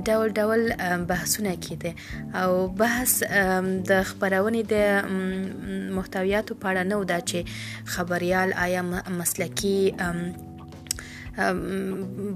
ډول 0.07 0.29
ډول 0.39 0.61
بحثونه 1.11 1.53
کېده 1.67 1.93
او 2.43 2.51
بحث 2.81 3.13
د 3.93 4.03
خبرونې 4.13 4.63
د 4.75 4.77
محتویاتو 5.99 6.53
په 6.65 6.73
اړه 6.73 6.89
نه 6.91 6.97
و 7.01 7.07
دا 7.13 7.19
چې 7.29 7.39
خبريال 7.95 8.49
آیا 8.67 8.81
مسلکی 9.21 9.79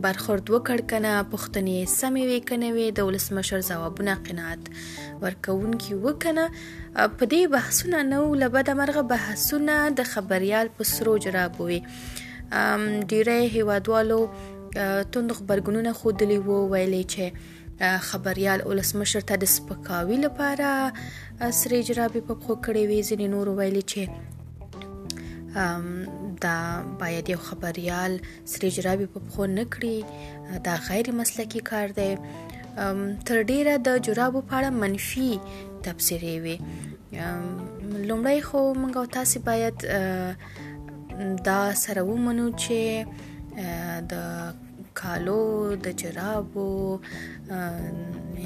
برخورد 0.02 0.46
وکړ 0.52 0.78
کنه 0.90 1.12
پښتنې 1.32 1.78
سمې 1.98 2.24
وې 2.28 2.38
کنه 2.48 2.68
وې 2.76 2.86
د 2.98 3.08
ولسمشر 3.08 3.60
ځوابونه 3.70 4.12
قناعت 4.26 4.62
ورکونکي 5.24 5.92
وکنه 6.06 6.44
په 7.16 7.24
دې 7.32 7.42
بحثونه 7.52 7.98
نو 8.12 8.20
لبد 8.42 8.68
مرغه 8.80 9.02
بحثونه 9.12 9.76
د 10.00 10.08
خبريال 10.14 10.66
په 10.78 10.82
سرو 10.94 11.12
جرابو 11.26 11.68
وي 11.68 11.78
ډیره 13.10 13.38
هیوادوالو 13.58 14.18
توند 15.14 15.36
خبرګونونه 15.38 15.94
خو 15.98 16.14
دلی 16.22 16.38
وو 16.46 16.56
ویلې 16.72 17.02
چې 17.14 18.04
خبريال 18.10 18.64
ولسمشر 18.72 19.28
ته 19.30 19.42
د 19.44 19.52
سپکاوي 19.54 20.18
لپاره 20.24 20.74
سری 21.62 21.80
جرابې 21.90 22.26
په 22.32 22.40
خو 22.40 22.58
کړې 22.64 22.82
وې 22.90 23.06
ځینې 23.08 23.26
نور 23.36 23.54
ویلي 23.62 23.84
چې 23.94 24.02
دا 26.40 26.82
باید 27.00 27.30
یو 27.30 27.38
خبريال 27.48 28.12
سری 28.50 28.68
جرابي 28.76 29.06
په 29.14 29.18
خو 29.36 29.42
نه 29.56 29.64
کړی 29.76 29.98
دا 30.68 30.74
غیر 30.88 31.06
مسلکي 31.20 31.60
کار 31.70 31.88
دی 31.98 32.10
تر 33.26 33.38
ډیره 33.50 33.74
د 33.86 33.88
جرابو 34.08 34.40
په 34.52 34.60
اړه 34.60 34.76
منفي 34.80 35.30
تبصرې 35.84 36.34
وي 36.42 36.56
لومړی 38.08 38.40
خو 38.50 38.60
موږ 38.80 38.92
او 39.00 39.06
تاسو 39.18 39.36
باید 39.48 39.76
دا 41.50 41.60
سره 41.84 42.00
ومنو 42.12 42.46
چې 42.62 42.80
د 44.12 44.14
کالو 45.02 45.42
د 45.86 45.96
جرابو 46.04 46.66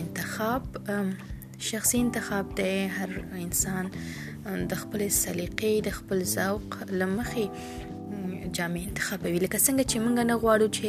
انتخاب 0.03 0.62
شخصي 1.72 1.96
انتخاب 2.07 2.46
دی 2.61 2.75
هر 2.98 3.11
انسان 3.46 3.87
د 4.70 4.72
خپل 4.83 5.00
سلیقې 5.24 5.72
د 5.87 5.94
خپل 5.98 6.18
ذوق 6.37 6.70
لمخي 7.00 7.46
جامې 8.57 8.81
انتخابوي 8.88 9.38
لکه 9.44 9.59
څنګه 9.66 9.85
چې 9.90 9.96
مونږ 10.05 10.14
نه 10.31 10.37
غواړو 10.42 10.66
چې 10.76 10.88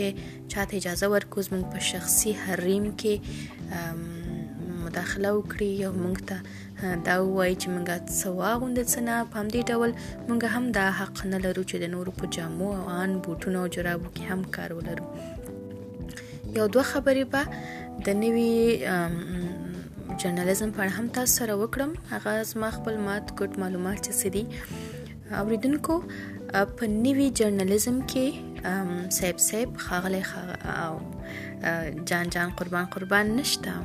چاته 0.53 0.73
اجازه 0.79 1.07
ورکوز 1.15 1.45
مونږ 1.51 1.63
په 1.73 1.79
شخصي 1.91 2.31
حریم 2.43 2.85
کې 3.03 3.13
مداخله 4.83 5.29
وکړي 5.33 5.69
یو 5.83 5.91
مونږ 6.01 6.15
ته 6.29 6.37
دا 7.07 7.15
وایي 7.37 7.55
چې 7.61 7.67
مونږه 7.73 7.95
سوا 8.23 8.49
غوند 8.63 8.79
سنا 8.95 9.15
په 9.31 9.35
همدې 9.39 9.61
ډول 9.69 9.91
مونږ 10.27 10.41
هم 10.55 10.63
دا 10.79 10.85
حق 10.99 11.15
نه 11.31 11.37
لرو 11.45 11.63
چې 11.69 11.75
د 11.83 11.95
نورو 11.95 12.11
په 12.19 12.25
جامو 12.37 12.67
او 12.77 12.83
ان 12.99 13.11
بوټونو 13.27 13.57
او 13.63 13.67
جرابو 13.77 14.07
کې 14.15 14.23
هم 14.31 14.41
کار 14.55 14.69
ولرو 14.77 15.07
یو 16.59 16.65
دوه 16.73 16.83
خبرې 16.93 17.25
به 17.35 18.05
د 18.05 18.09
نوي 18.21 18.53
جرنالیزم 20.21 20.71
په 20.77 20.83
اړه 20.83 20.91
هم 20.97 21.07
تاسو 21.17 21.33
سره 21.39 21.53
وکړم 21.61 21.91
هغه 22.11 22.33
زما 22.51 22.69
خپل 22.77 22.95
مات 23.07 23.25
ګډ 23.39 23.51
معلومات 23.63 23.97
چې 24.05 24.11
سړي 24.21 24.43
اوریدونکو 25.41 25.93
په 26.77 26.83
نیوی 27.03 27.27
جرنالیزم 27.41 27.97
کې 28.13 29.11
سیب 29.19 29.37
سیب 29.47 29.77
خاغلی 29.87 30.21
خاغ 30.31 30.49
جان 32.11 32.29
جان 32.35 32.49
قربان 32.61 32.85
قربان 32.97 33.25
نشته 33.41 33.75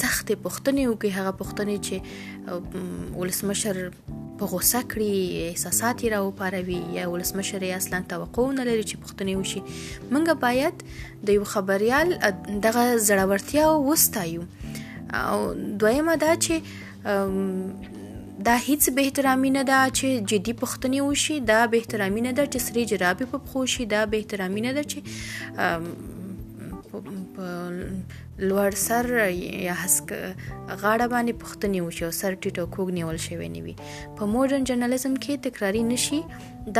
سختې 0.00 0.34
پوښتنې 0.44 0.82
وکړي 0.88 1.10
هغه 1.18 1.32
پوښتنې 1.40 1.76
چې 1.86 1.96
ولسمشر 3.20 3.76
په 4.38 4.44
غوسه 4.50 4.80
کړي 4.90 5.12
احساسات 5.52 5.96
یې 6.04 6.08
راوپاروي 6.16 6.80
یا 6.98 7.04
ولسمشر 7.14 7.58
یې 7.62 7.72
اصلا 7.80 7.98
توقع 8.12 8.46
نه 8.60 8.64
لري 8.70 8.84
چې 8.90 8.96
پښتني 9.02 9.34
وشي 9.40 9.60
موږ 10.12 10.26
باید 10.46 10.74
د 11.30 11.40
یو 11.40 11.44
خبريال 11.54 12.08
دغه 12.68 12.84
زړورتیا 13.08 13.66
وستایو 13.88 14.42
او 15.30 15.38
دویمه 15.80 16.14
دا 16.24 16.32
چې 16.44 16.54
دا 18.48 18.54
هیڅ 18.66 18.90
به 18.94 19.02
احترامي 19.06 19.50
نه 19.58 19.62
ده 19.70 19.80
چې 19.90 20.32
جدي 20.32 20.54
پښتني 20.64 21.00
وشي 21.08 21.36
دا 21.52 21.60
به 21.66 21.78
احترامي 21.80 22.20
نه 22.26 22.30
ده 22.38 22.44
چې 22.50 22.58
سری 22.66 22.86
جرابې 22.92 23.30
په 23.32 23.38
خوشي 23.52 23.84
دا 23.94 24.00
به 24.14 24.18
احترامي 24.22 24.60
نه 24.68 24.72
ده 24.78 24.82
چې 24.82 24.98
په 27.34 27.48
لوړ 28.48 28.70
سر 28.86 29.06
یا 29.66 29.74
حسک 29.82 30.08
غاړه 30.82 31.06
باندې 31.14 31.38
پښتني 31.44 31.80
وشي 31.84 32.02
او 32.08 32.12
سر 32.20 32.32
ټیټ 32.40 32.56
او 32.62 32.66
کوګ 32.76 32.88
نیول 33.00 33.18
شوی 33.26 33.48
نیوي 33.56 33.74
په 34.16 34.22
ماډرن 34.36 34.62
جرنالیزم 34.72 35.14
کې 35.22 35.42
تکراری 35.50 35.82
نشي 35.92 36.20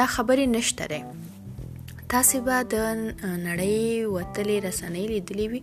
دا 0.01 0.05
خبره 0.16 0.44
نشته 0.57 0.85
تاسو 2.12 2.38
به 2.46 2.57
د 2.72 2.81
نړۍ 3.01 3.77
وتلې 4.14 4.57
رسنۍ 4.64 5.05
لیدلې 5.11 5.46
وي 5.53 5.61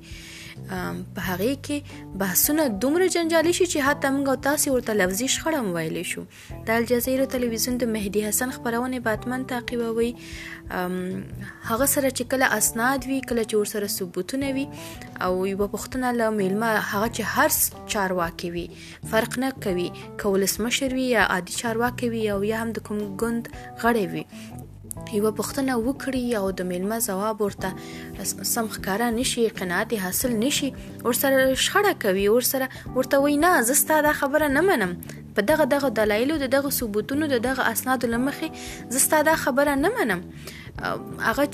په 1.17 1.25
هغه 1.25 1.49
کې 1.65 2.13
بحثونه 2.21 2.63
دومره 2.85 3.09
جنجالي 3.15 3.51
شي 3.57 3.65
چې 3.73 3.85
حتی 3.87 4.09
موږ 4.15 4.29
او 4.31 4.37
تاسو 4.47 4.73
ورته 4.75 4.95
لفظي 5.01 5.27
شخړه 5.33 5.75
ویلې 5.75 6.05
شو 6.11 6.23
د 6.69 6.81
الجزیره 6.81 7.27
تلویزیون 7.35 7.77
د 7.83 7.91
مهدی 7.97 8.23
حسن 8.29 8.53
خبرونه 8.55 9.01
باتمن 9.09 9.43
تعقیبوي 9.51 10.09
هغه 10.23 11.89
سره 11.91 12.11
چې 12.15 12.29
کله 12.33 12.49
اسناد 12.57 13.05
وی 13.11 13.19
کله 13.33 13.45
چې 13.51 13.61
ورسره 13.61 13.93
ثبوتونه 13.97 14.51
وی 14.57 14.65
او 15.27 15.31
یو 15.51 15.63
پښتنه 15.65 16.15
له 16.21 16.35
میلمه 16.39 16.71
هغه 16.79 17.11
چې 17.19 17.35
هر 17.35 17.87
چارواکي 17.95 18.51
وي 18.57 18.65
فرق 19.13 19.39
نه 19.45 19.55
کوي 19.67 19.87
کولس 20.25 20.59
مشر 20.67 20.97
وی 20.99 21.07
یا 21.13 21.29
عادي 21.37 21.59
چارواکي 21.63 22.11
وی 22.15 22.23
او 22.37 22.39
یا 22.53 22.63
هم 22.65 22.75
د 22.79 22.85
کوم 22.89 23.05
ګوند 23.25 23.53
غړي 23.55 24.05
وي 24.15 24.25
یوه 25.19 25.31
پوښتنه 25.39 25.71
وکړي 25.87 26.23
او 26.39 26.45
د 26.59 26.67
میلمه 26.71 26.97
جواب 27.07 27.37
ورته 27.45 27.69
سم 28.53 28.65
ښکارا 28.75 29.07
نشي 29.19 29.43
قناعت 29.59 29.89
حاصل 30.05 30.31
نشي 30.43 30.69
ورسره 31.05 31.41
شخړه 31.65 31.93
کوي 32.05 32.25
ورسره 32.35 32.67
ورته 32.97 33.15
وینا 33.25 33.51
زستا 33.69 33.97
دا 34.07 34.13
خبره 34.21 34.47
نه 34.57 34.61
منم 34.69 34.91
په 35.35 35.41
دغه 35.51 35.65
دغه 35.75 35.89
دلایلو 36.01 36.37
د 36.45 36.53
دغه 36.57 36.69
ثبوتونو 36.79 37.25
د 37.33 37.37
دغه 37.47 37.63
اسناد 37.73 38.05
لمخې 38.05 38.49
زستا 38.97 39.21
دا 39.29 39.35
خبره 39.45 39.75
نه 39.83 39.89
منم 39.99 40.21
هغه 40.83 41.47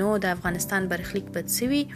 نو 0.00 0.08
د 0.24 0.26
افغانستان 0.36 0.82
برخلیک 0.92 1.26
بد 1.36 1.46
سوي 1.58 1.82
د 1.92 1.94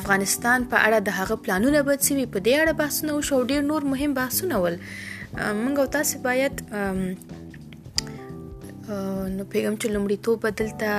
افغانستان 0.00 0.68
په 0.72 0.76
اړه 0.86 0.98
د 1.06 1.08
هغه 1.20 1.36
پلانونه 1.44 1.80
بد 1.88 2.00
سوي 2.08 2.24
په 2.34 2.38
دې 2.48 2.54
اړه 2.62 2.78
بحثونه 2.80 3.12
وشو 3.16 3.38
ډیر 3.52 3.62
نور 3.70 3.82
مهم 3.92 4.10
بحثونه 4.20 4.56
ول 4.64 4.76
موږ 4.82 5.76
تاسو 5.96 6.14
باید 6.28 6.54
نو 6.74 9.42
پیغام 9.52 9.74
چې 9.80 9.86
لمړی 9.94 10.16
تو 10.28 10.34
بدلته 10.44 10.92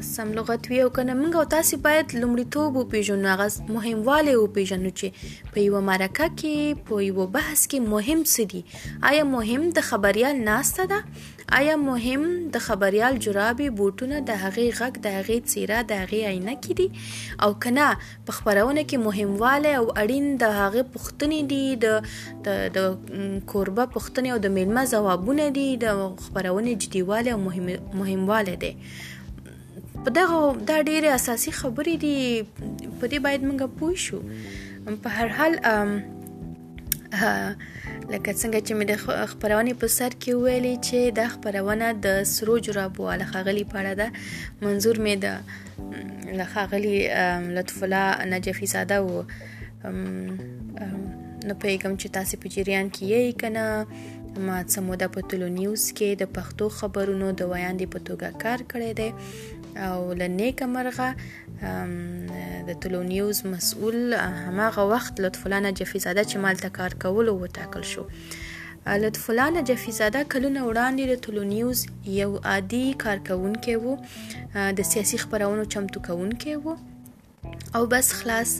سم 0.00 0.32
لغت 0.34 0.70
وي 0.70 0.82
او 0.84 0.90
کنه 0.90 1.14
موږ 1.20 1.32
او 1.40 1.44
تاسو 1.54 1.76
باید 1.86 2.06
لومړیتوب 2.20 2.76
وپیژنو 2.80 3.28
هغه 3.32 3.48
مهم 3.74 3.98
والي 4.08 4.34
وپیژنو 4.38 4.90
چې 5.00 5.50
په 5.56 5.64
یو 5.66 5.80
مرکه 5.90 6.26
کې 6.38 6.86
په 6.90 7.02
یو 7.08 7.26
بحث 7.36 7.62
کې 7.70 7.78
مهم 7.94 8.20
څه 8.32 8.42
دي 8.52 8.62
آیا 9.10 9.24
مهم 9.34 9.62
د 9.80 9.86
خبريال 9.90 10.36
ناسته 10.48 10.84
ده 10.92 11.00
آیا 11.58 11.74
مهم 11.88 12.24
د 12.56 12.64
خبريال 12.68 13.14
جرابې 13.24 13.68
بوټونه 13.80 14.18
د 14.30 14.42
هغې 14.42 14.66
غږ 14.80 14.92
د 15.06 15.14
هغې 15.16 15.38
څیره 15.50 15.78
د 15.92 16.02
هغې 16.02 16.20
عینه 16.32 16.54
کې 16.62 16.72
دي 16.80 16.86
او 17.46 17.50
کنه 17.62 17.86
په 18.26 18.36
خبرونه 18.40 18.84
کې 18.88 19.06
مهم 19.06 19.30
والي 19.44 19.72
او 19.82 19.84
اړین 20.02 20.26
د 20.44 20.58
هغې 20.60 20.82
پښتني 20.98 21.40
دي 21.52 21.64
د 21.86 22.74
د 22.78 23.40
کوربه 23.52 23.84
پښتني 23.94 24.28
او 24.34 24.38
د 24.48 24.56
میلمه 24.58 24.84
ځوابونه 24.92 25.50
دي 25.60 25.68
د 25.86 26.04
خبرونه 26.26 26.76
جديواله 26.84 27.30
او 27.38 27.40
مهم 27.48 27.66
مهمواله 28.02 28.54
دي 28.66 28.72
په 30.04 30.10
دغه 30.18 30.38
دا 30.68 30.76
ډېرې 30.88 31.08
اساسي 31.18 31.50
خبرې 31.60 31.94
دي 32.04 32.16
په 32.98 33.04
دې 33.12 33.18
باید 33.26 33.40
موږ 33.48 33.60
پوه 33.78 33.96
شو 34.04 34.20
په 35.02 35.08
هر 35.16 35.28
حال 35.36 35.52
لکه 38.12 38.30
څنګه 38.40 38.60
چې 38.66 38.72
مې 38.76 38.84
د 38.90 38.94
خبرونې 39.32 39.74
په 39.80 39.86
سر 39.96 40.12
کې 40.22 40.32
ویلې 40.44 40.74
چې 40.86 40.98
دا 41.20 41.26
خبرونه 41.34 41.86
د 42.04 42.22
سرو 42.34 42.54
جرابو 42.66 43.10
ال 43.14 43.22
خغلی 43.32 43.64
پاړه 43.72 43.92
ده 44.00 44.08
منظور 44.62 44.96
مې 45.04 45.16
ده 45.24 45.34
ل 46.38 46.48
خغلی 46.52 46.96
لطف 47.56 47.84
الله 47.86 48.06
نجفي 48.32 48.66
ساده 48.74 48.98
و 49.04 49.22
نو 49.88 51.54
پیغام 51.64 51.92
چې 52.00 52.08
تاسو 52.16 52.40
په 52.42 52.52
جریان 52.56 52.90
کې 52.94 53.04
یې 53.12 53.38
کنه 53.42 54.08
ما 54.48 54.56
څه 54.62 54.78
موده 54.88 55.06
په 55.14 55.30
تلو 55.30 55.48
نیوز 55.60 55.84
کې 55.96 56.08
د 56.22 56.34
پښتو 56.36 56.74
خبرونو 56.80 57.30
د 57.38 57.42
ویاندې 57.52 57.86
په 57.94 57.98
توګه 58.08 58.38
کار 58.44 58.60
کړی 58.72 58.92
دی 59.00 59.10
او 59.76 60.12
لنیکه 60.14 60.66
مرغه 60.66 61.14
د 62.68 62.80
تلونیوز 62.82 63.42
مسؤل 63.46 64.14
هماغه 64.20 64.82
وخت 64.92 65.20
لطفالله 65.20 65.60
نجفي 65.70 65.98
زاده 66.06 66.24
چې 66.24 66.36
مالته 66.46 66.68
کار 66.78 66.92
کول 67.06 67.28
او 67.32 67.38
ټاکل 67.58 67.84
شو 67.94 68.04
لطف 69.00 69.30
الله 69.30 69.50
نجفي 69.60 69.92
زاده 69.96 70.22
کلونه 70.34 70.60
وړاندې 70.68 71.04
د 71.12 71.14
تلونیوز 71.26 71.84
یو 72.20 72.30
عادي 72.52 72.84
کارکونکي 73.06 73.76
وو 73.82 73.96
د 74.78 74.88
سیاسي 74.92 75.18
خبرونو 75.24 75.64
چمتو 75.74 76.00
کوونکي 76.06 76.54
وو 76.62 76.74
او 77.74 77.84
بس 77.86 78.08
خلاص 78.16 78.52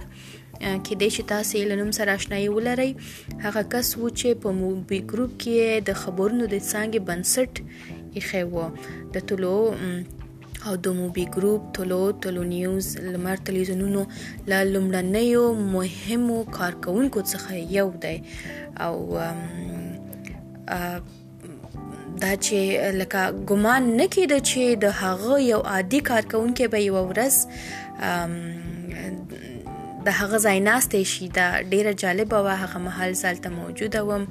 کېدای 0.60 1.10
شي 1.16 1.24
تاسو 1.32 1.62
له 1.70 1.76
نوم 1.80 1.92
سره 1.98 2.16
آشنایی 2.20 2.48
ولرئ 2.56 2.88
هغه 3.40 3.64
کس 3.70 3.98
و 3.98 4.10
چې 4.10 4.42
په 4.44 4.52
موبي 4.60 5.00
ګروپ 5.14 5.34
کې 5.40 5.84
د 5.90 5.94
خبرونو 6.04 6.48
د 6.54 6.62
څنګه 6.72 7.00
بنسټ 7.10 8.14
ایښی 8.16 8.44
و 8.52 9.10
د 9.14 9.18
ټولو 9.28 9.54
او 10.68 10.76
د 10.88 10.96
موبي 11.00 11.26
ګروپ 11.38 11.62
ټولو 11.80 12.00
ټولو 12.28 12.44
نیوز 12.54 12.94
لمر 13.14 13.44
تلویزیونونو 13.50 14.06
له 14.54 14.62
لومړنیو 14.74 15.44
مهمو 15.76 16.40
کارکونکو 16.60 17.26
څخه 17.34 17.66
یو 17.78 17.90
دی 18.04 18.18
او 18.86 18.96
دا 22.24 22.30
چې 22.46 22.58
لکه 23.02 23.22
ګمان 23.52 23.84
نه 24.00 24.06
کېده 24.16 24.40
چې 24.50 24.64
د 24.86 24.96
هغه 25.02 25.34
یو 25.52 25.62
عادي 25.74 26.00
کارکونکو 26.12 26.68
به 26.78 26.86
یو 26.88 26.96
ورځ 27.10 27.36
د 30.06 30.08
هغه 30.20 30.38
ځای 30.46 30.58
ناستې 30.70 31.02
شي 31.12 31.28
دا 31.38 31.48
ډیره 31.72 31.92
جالبه 32.04 32.38
و 32.46 32.48
هغه 32.64 32.78
محل 32.88 33.12
زالته 33.24 33.50
موجوده 33.62 34.02
وم 34.10 34.24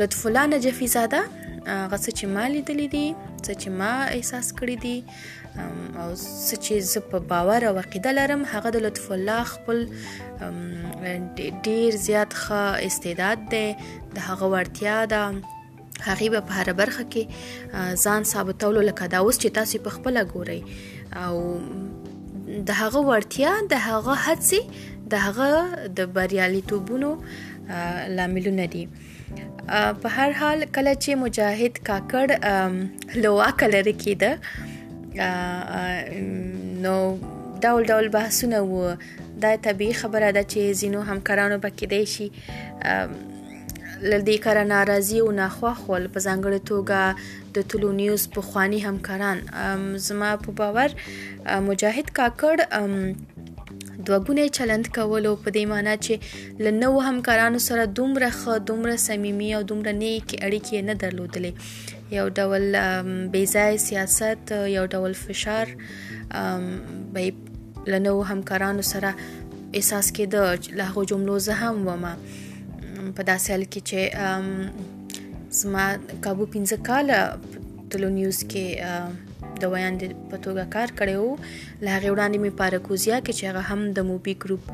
لطف 0.00 0.20
الله 0.26 0.44
نجفي 0.52 0.86
زاده 0.96 1.20
هغه 1.28 1.98
څه 2.04 2.10
چې 2.18 2.24
ما 2.36 2.44
لیدلې 2.54 2.88
دي 2.94 3.06
څه 3.44 3.52
چې 3.60 3.68
ما 3.80 3.92
احساس 4.18 4.46
کړی 4.60 4.76
دي 4.84 4.96
او 6.02 6.08
څه 6.46 6.54
چې 6.64 6.72
زه 6.92 7.00
په 7.10 7.18
باور 7.32 7.60
او 7.70 7.74
عقیده 7.84 8.10
لرم 8.18 8.42
هغه 8.54 8.68
د 8.76 8.78
لطف 8.86 9.04
الله 9.18 9.42
خپل 9.54 9.78
ډیر 11.64 11.96
زیات 12.06 12.30
ښه 12.44 12.62
استعداد 12.88 13.38
دی 13.56 13.68
د 14.16 14.18
هغه 14.30 14.46
ورتیا 14.56 14.98
ده 15.14 15.22
هغه 16.00 16.28
به 16.32 16.40
په 16.48 16.52
هر 16.58 16.68
برخه 16.80 17.02
کې 17.12 17.22
ځان 18.04 18.22
ثابتولو 18.34 18.80
لکه 18.88 19.04
دا 19.14 19.18
اوس 19.26 19.36
چې 19.42 19.46
تاسو 19.60 19.74
په 19.86 19.90
خپل 19.98 20.14
ګوري 20.34 20.60
او 21.24 21.36
د 22.68 22.70
هغه 22.80 23.00
ورتیا 23.10 23.52
د 23.72 23.82
هغه 23.88 24.14
هڅې 24.26 24.60
د 25.10 25.14
هغه 25.24 25.48
د 25.98 26.08
بریالیتوبونو 26.16 27.10
لاملونه 28.16 28.64
دي 28.74 28.84
په 30.00 30.08
هر 30.16 30.30
حال 30.40 30.58
کله 30.74 30.92
چې 31.02 31.10
مجاهد 31.22 31.74
کاکړ 31.90 32.26
لوا 33.26 33.48
کلر 33.62 33.86
کېده 34.02 34.32
نو 36.88 36.96
ډول 37.62 37.82
ډول 37.94 38.06
بحثونه 38.18 38.58
وو 38.70 38.82
دا 39.44 39.52
طبي 39.68 39.90
خبره 40.00 40.28
ده 40.36 40.42
چې 40.52 40.60
زینو 40.82 41.00
همکارانو 41.12 41.56
به 41.64 41.70
کېدای 41.80 42.04
شي 42.14 42.26
له 44.04 44.18
دې 44.24 44.36
کار 44.44 44.58
ناراضي 44.70 45.20
او 45.26 45.30
ناخوښ 45.38 45.78
ول 45.90 46.08
په 46.16 46.20
ځانګړې 46.26 46.60
توګه 46.70 47.56
د 47.56 47.58
ټولو 47.72 47.92
نیوز 48.00 48.26
په 48.34 48.40
خواني 48.48 48.78
همکاران 48.86 49.38
زما 50.08 50.30
په 50.44 50.50
باور 50.60 50.90
مجاهد 51.68 52.06
کاکړ 52.18 52.54
دوګونه 54.06 54.44
چلند 54.58 54.86
کول 54.98 55.22
او 55.30 55.34
په 55.46 55.54
دې 55.56 55.64
معنی 55.72 55.94
چې 56.08 56.14
لنو 56.68 56.90
همکارانو 57.08 57.58
سره 57.68 57.82
دومره 58.00 58.30
خ 58.38 58.60
دومره 58.72 58.96
صمیمي 59.08 59.50
او 59.58 59.62
دومره 59.74 59.92
نیک 60.00 60.26
اړیکې 60.46 60.78
نه 60.88 60.94
درلودلې 61.02 61.52
یو 62.18 62.26
ډول 62.40 62.64
بیزای 63.34 63.78
سیاست 63.88 64.46
یو 64.76 64.84
ډول 64.96 65.12
فشار 65.26 65.66
به 67.14 67.32
لنو 67.94 68.18
همکارانو 68.32 68.82
سره 68.94 69.12
احساس 69.74 70.06
کې 70.12 70.24
د 70.34 70.82
لاغو 70.82 71.04
جملو 71.12 71.38
زه 71.46 71.54
هم 71.62 71.88
ومه 71.88 72.14
په 73.14 73.22
داسې 73.30 73.48
حال 73.54 73.64
کې 73.72 73.80
چې 73.90 74.00
زما 75.60 75.86
کابو 76.26 76.44
15 76.58 76.84
کال 76.90 77.12
ټلو 77.90 78.08
نیوز 78.18 78.38
کې 78.50 78.66
د 79.64 79.74
ویان 79.74 79.94
د 80.00 80.04
پټوګه 80.30 80.64
کار 80.76 80.88
کړو 80.98 81.26
له 81.84 81.88
هغه 81.96 82.08
وړاندې 82.12 82.38
مې 82.42 82.52
پارکوزیا 82.62 83.16
کې 83.24 83.32
چې 83.38 83.44
هغه 83.50 83.62
هم 83.70 83.80
د 83.98 84.08
موبي 84.10 84.34
ګروپ 84.44 84.64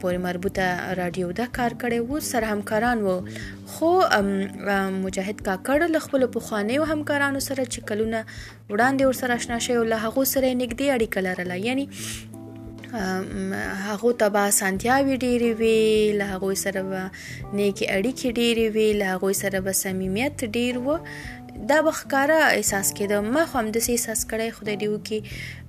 پورې 0.00 0.18
مربوطه 0.26 0.66
رادیو 1.00 1.28
دا 1.38 1.46
کار 1.60 1.72
کړی 1.80 1.98
وو 2.02 2.16
سره 2.30 2.44
همکاران 2.52 2.98
وو 3.06 3.14
خو 3.76 3.90
مجاهد 5.04 5.36
کاکړ 5.46 5.78
له 5.94 5.98
خپل 6.08 6.22
پخوانیو 6.34 6.82
همکارانو 6.92 7.40
سره 7.48 7.62
چې 7.72 7.80
کلونه 7.92 8.18
وړاندې 8.72 9.02
ور 9.08 9.16
سره 9.22 9.32
آشنا 9.40 9.58
شوی 9.68 9.80
له 9.94 10.02
هغه 10.08 10.22
سره 10.34 10.48
نږدې 10.62 10.86
اړیکه 10.96 11.18
لرله 11.26 11.56
یعنی 11.68 11.86
هغه 12.94 14.12
ته 14.18 14.28
به 14.28 14.50
سانتیاوي 14.50 15.16
ډېری 15.18 15.52
وي 15.54 16.12
له 16.18 16.24
هغه 16.34 16.54
سره 16.64 16.82
به 16.90 17.02
نیکی 17.58 17.86
اړیکې 17.86 18.28
ډېری 18.38 18.68
وي 18.76 18.88
له 19.02 19.06
هغه 19.14 19.32
سره 19.42 19.60
به 19.66 19.72
صمیمیت 19.82 20.44
ډېر 20.44 20.78
و 20.78 20.98
دا 21.70 21.78
بخکاره 21.86 22.38
احساس 22.56 22.92
کېده 22.98 23.20
ما 23.34 23.44
خو 23.50 23.58
هم 23.58 23.70
د 23.76 23.90
احساس 23.94 24.26
کړی 24.30 24.50
خدای 24.60 24.76
دی 24.82 24.88
وکي 24.92 25.18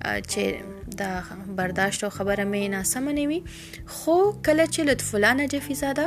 چې 0.04 0.54
دا 1.00 1.10
برداشت 1.58 2.04
او 2.06 2.10
خبره 2.16 2.44
مې 2.44 2.70
ناسمه 2.76 3.12
نه 3.12 3.26
وي 3.32 3.40
خو 3.98 4.16
کله 4.46 4.66
چې 4.66 4.80
لطف 4.90 5.14
الله 5.18 5.32
نجفي 5.42 5.74
زاده 5.82 6.06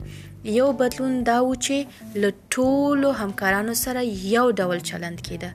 یو 0.46 0.72
بدلون 0.72 1.22
دا 1.22 1.44
و 1.44 1.54
چې 1.54 2.16
له 2.22 2.32
ټولو 2.56 3.08
همکارانو 3.20 3.72
سره 3.78 4.02
یو 4.34 4.44
ډول 4.50 4.80
چلند 4.90 5.20
کېده 5.22 5.50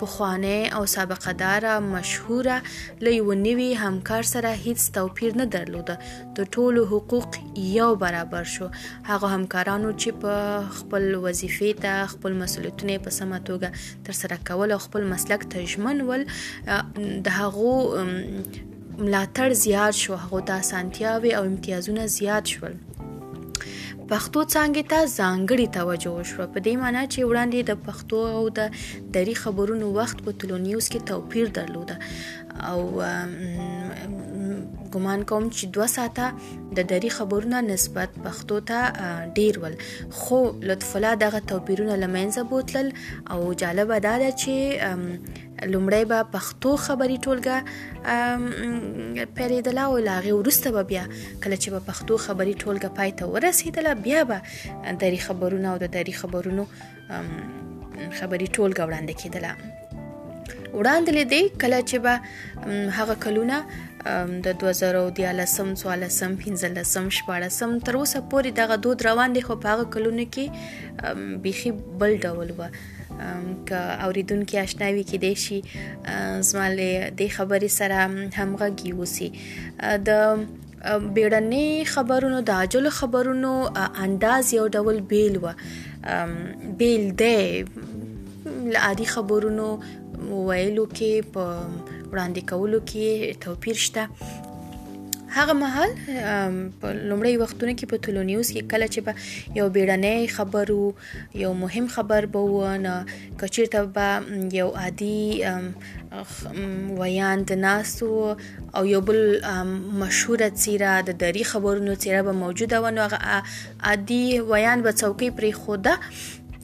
پخوانۍ 0.00 0.60
او 0.78 0.82
سابقه 0.92 1.32
دار 1.40 1.66
مشهوره 1.80 2.62
له 3.08 3.16
یو 3.16 3.32
نوي 3.40 3.66
همکار 3.82 4.22
سره 4.34 4.48
هیڅ 4.60 4.78
توپیر 4.98 5.34
نه 5.40 5.44
درلوده 5.56 5.96
د 6.38 6.44
ټولو 6.58 6.80
حقوق 6.92 7.34
یو 7.64 7.90
برابر 8.04 8.44
شو 8.54 8.68
هغه 9.10 9.28
همکارانو 9.36 9.92
چې 10.00 10.08
په 10.24 10.80
خپل 10.80 11.08
وظیفې 11.24 11.82
ته 11.86 12.06
خپل 12.16 12.38
مسولیتونه 12.42 12.98
په 13.06 13.10
سمه 13.20 13.38
توګه 13.52 13.84
ترسره 14.10 14.38
کول 14.52 14.72
او 14.76 14.80
خپل 14.88 15.06
مسلک 15.14 15.46
ته 15.56 15.64
ژمن 15.74 16.00
ول 16.12 16.26
د 16.30 17.36
هغو 17.42 17.74
ملاتړ 18.00 19.62
زیات 19.66 19.94
شو 20.02 20.20
هغه 20.26 20.42
د 20.52 20.60
اسانتیاوي 20.64 21.34
او 21.40 21.44
امتیازونه 21.48 22.06
زیات 22.18 22.46
شول 22.54 22.80
پښتو 24.10 24.40
څانګې 24.52 24.84
ته 24.92 24.98
ځانګړي 25.18 25.66
توجه 25.78 26.10
وشوه 26.16 26.44
په 26.56 26.60
دې 26.66 26.74
معنی 26.82 27.02
چې 27.12 27.28
وړاندې 27.30 27.60
د 27.70 27.72
پښتو 27.86 28.18
او 28.36 28.44
د 28.58 28.60
دری 29.16 29.34
خبرونو 29.42 29.86
وخت 29.98 30.16
په 30.26 30.30
تلونیوس 30.42 30.86
کې 30.92 31.00
توپیر 31.10 31.46
درلود 31.58 31.90
او 32.70 32.78
ګمان 34.94 35.20
کوم 35.30 35.44
چې 35.56 35.64
دوه 35.78 35.88
ساعته 35.96 36.26
د 36.80 36.88
دری 36.92 37.10
خبرونو 37.16 37.58
نسبت 37.72 38.08
پښتو 38.28 38.56
ته 38.68 38.78
ډیر 39.40 39.54
ول 39.64 39.74
خو 40.20 40.38
لطف 40.68 40.88
الله 41.00 41.14
دغه 41.24 41.40
توپیرونه 41.54 41.94
لمنځه 42.04 42.42
بوتل 42.50 42.86
او 43.32 43.38
جالب 43.64 43.90
دا 44.08 44.14
ده 44.24 44.30
چې 44.40 44.54
لومړی 45.72 46.04
به 46.10 46.18
پښتو 46.32 46.70
خبري 46.86 47.14
ټولګه 47.24 47.56
پیریدله 49.36 49.82
او 49.90 49.94
لاغه 50.08 50.32
ورسته 50.38 50.68
به 50.76 50.82
بیا 50.90 51.04
کله 51.42 51.56
چې 51.62 51.68
به 51.72 51.80
پښتو 51.88 52.14
خبري 52.24 52.54
ټولګه 52.62 52.88
پای 52.98 53.10
ته 53.20 53.24
ورسیدله 53.36 53.92
بیا 54.06 54.20
به 54.30 54.38
دری 55.04 55.18
خبرونه 55.26 55.68
او 55.72 55.76
د 55.84 55.86
دری 55.96 56.12
خبرونو 56.20 56.64
خبري 58.18 58.46
ټولګه 58.56 58.82
وړاندې 58.86 59.14
کیدله 59.22 59.52
وړاندې 60.78 61.10
دی 61.32 61.42
کله 61.62 61.78
چې 61.92 61.96
به 62.08 62.14
هغه 62.98 63.14
کلونه 63.26 63.56
د 64.48 64.50
2013 64.64 65.70
14 65.86 66.36
15 66.42 67.00
16 67.20 67.86
تر 67.86 67.96
اوسه 68.00 68.22
پورې 68.32 68.50
دغه 68.60 68.74
دود 68.88 69.06
روان 69.08 69.30
دي 69.38 69.42
خو 69.48 69.56
په 69.64 69.72
هغه 69.74 69.84
کلونه 69.96 70.26
کې 70.36 71.16
بيخي 71.48 71.70
بل 72.04 72.14
ډول 72.26 72.52
و 72.60 72.62
ک 73.68 73.72
اوریدونکو 74.06 74.58
آشناوي 74.62 75.02
کې 75.10 75.18
دي 75.24 75.30
شي 75.44 75.58
زماله 76.50 77.08
د 77.20 77.34
خبرې 77.38 77.70
سره 77.78 78.00
همغږي 78.36 78.92
وسی 79.00 79.28
د 80.08 80.10
بیړنی 81.14 81.84
خبرونو 81.92 82.40
د 82.48 82.64
عاجل 82.64 82.88
خبرونو 83.00 83.52
انداز 84.06 84.52
یو 84.58 84.66
ډول 84.80 85.00
بیل 85.12 85.34
و 85.42 85.54
بیل 86.82 87.04
دی 87.22 87.44
عادي 88.88 89.06
خبرونو 89.14 89.68
ویلو 89.82 90.84
کې 90.96 91.32
په 91.32 91.44
وړاندې 92.12 92.42
کولو 92.50 92.78
کې 92.88 93.06
توپیر 93.46 93.74
شته 93.74 94.04
هغه 95.38 95.54
مهال 95.62 95.90
په 96.80 96.88
لومړی 97.08 97.34
وختونه 97.42 97.72
کې 97.78 97.86
په 97.92 97.96
ټولو 98.04 98.20
نیوز 98.30 98.48
کې 98.54 98.62
کله 98.72 98.86
چې 98.94 99.00
به 99.06 99.12
یو 99.58 99.66
بیړنۍ 99.74 100.18
خبر 100.36 100.66
وو 100.78 100.90
یو 101.44 101.50
مهم 101.64 101.86
خبر 101.96 102.22
به 102.32 102.40
و 102.52 102.56
نه 102.84 102.94
کچیرته 103.40 103.80
به 103.94 104.08
یو 104.60 104.68
عادي 104.82 105.24
ویان 107.00 107.36
د 107.50 107.60
ناسو 107.66 108.10
او 108.76 108.82
یو 108.94 109.00
بل 109.10 109.20
مشهور 110.04 110.40
څیره 110.62 110.94
د 111.10 111.20
دری 111.24 111.44
خبرونو 111.52 111.94
څیره 112.02 112.22
به 112.30 112.38
موجوده 112.42 112.80
و 112.84 112.94
نو 112.96 113.00
هغه 113.10 113.42
عادي 113.90 114.24
ویان 114.52 114.78
به 114.88 114.92
څوکۍ 115.00 115.28
پرې 115.36 115.52
خوده 115.62 115.94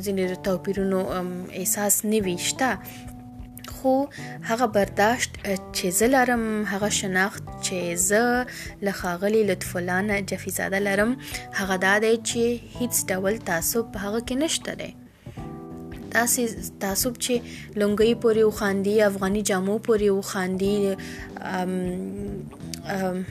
ځینې 0.00 0.24
توپیرونو 0.48 0.98
احساس 1.60 1.94
نه 2.12 2.18
وي 2.26 2.34
شته 2.48 2.68
خو 3.70 3.96
هغه 4.50 4.66
برداشت 4.66 5.30
چې 5.76 5.86
زه 5.98 6.06
لرم 6.14 6.42
هغه 6.72 6.88
شناخت 7.00 7.42
چې 7.64 7.74
زه 8.10 8.46
له 8.82 8.92
خاغلی 9.02 9.42
لطف 9.50 9.76
الله 9.76 10.00
نه 10.08 10.20
جفی 10.32 10.50
زاده 10.56 10.78
لرم 10.78 11.16
هغه 11.52 11.76
دا 11.84 11.94
دی 12.04 12.14
چې 12.28 12.40
هیڅ 12.80 12.94
ډول 13.12 13.36
تعصب 13.50 13.92
په 13.92 13.98
هغه 14.06 14.20
کې 14.28 14.32
نشته 14.32 14.72
دی 14.74 14.94
تاسو 16.14 16.46
تعصب 16.82 17.14
چې 17.24 17.34
لونګي 17.80 18.14
پوري 18.24 18.44
وخاندي 18.48 18.96
افغاني 19.06 19.42
جامو 19.52 19.78
پوري 19.88 20.10
وخاندي 20.16 20.74
ام 20.96 21.72
ام 22.88 23.24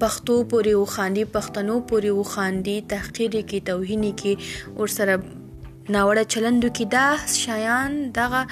پښتو 0.00 0.44
پوري 0.52 0.74
وخاندي 0.80 1.24
پښتنو 1.36 1.80
پوري 1.92 2.10
وخاندي 2.18 2.76
تحقیر 2.94 3.34
کې 3.42 3.62
توهیني 3.70 4.12
کې 4.22 4.40
اور 4.76 4.86
سره 4.96 5.16
ناوړه 5.88 6.22
چلندو 6.32 6.68
کې 6.68 6.82
دا 6.82 7.16
شایان 7.44 7.96
دغه 8.18 8.42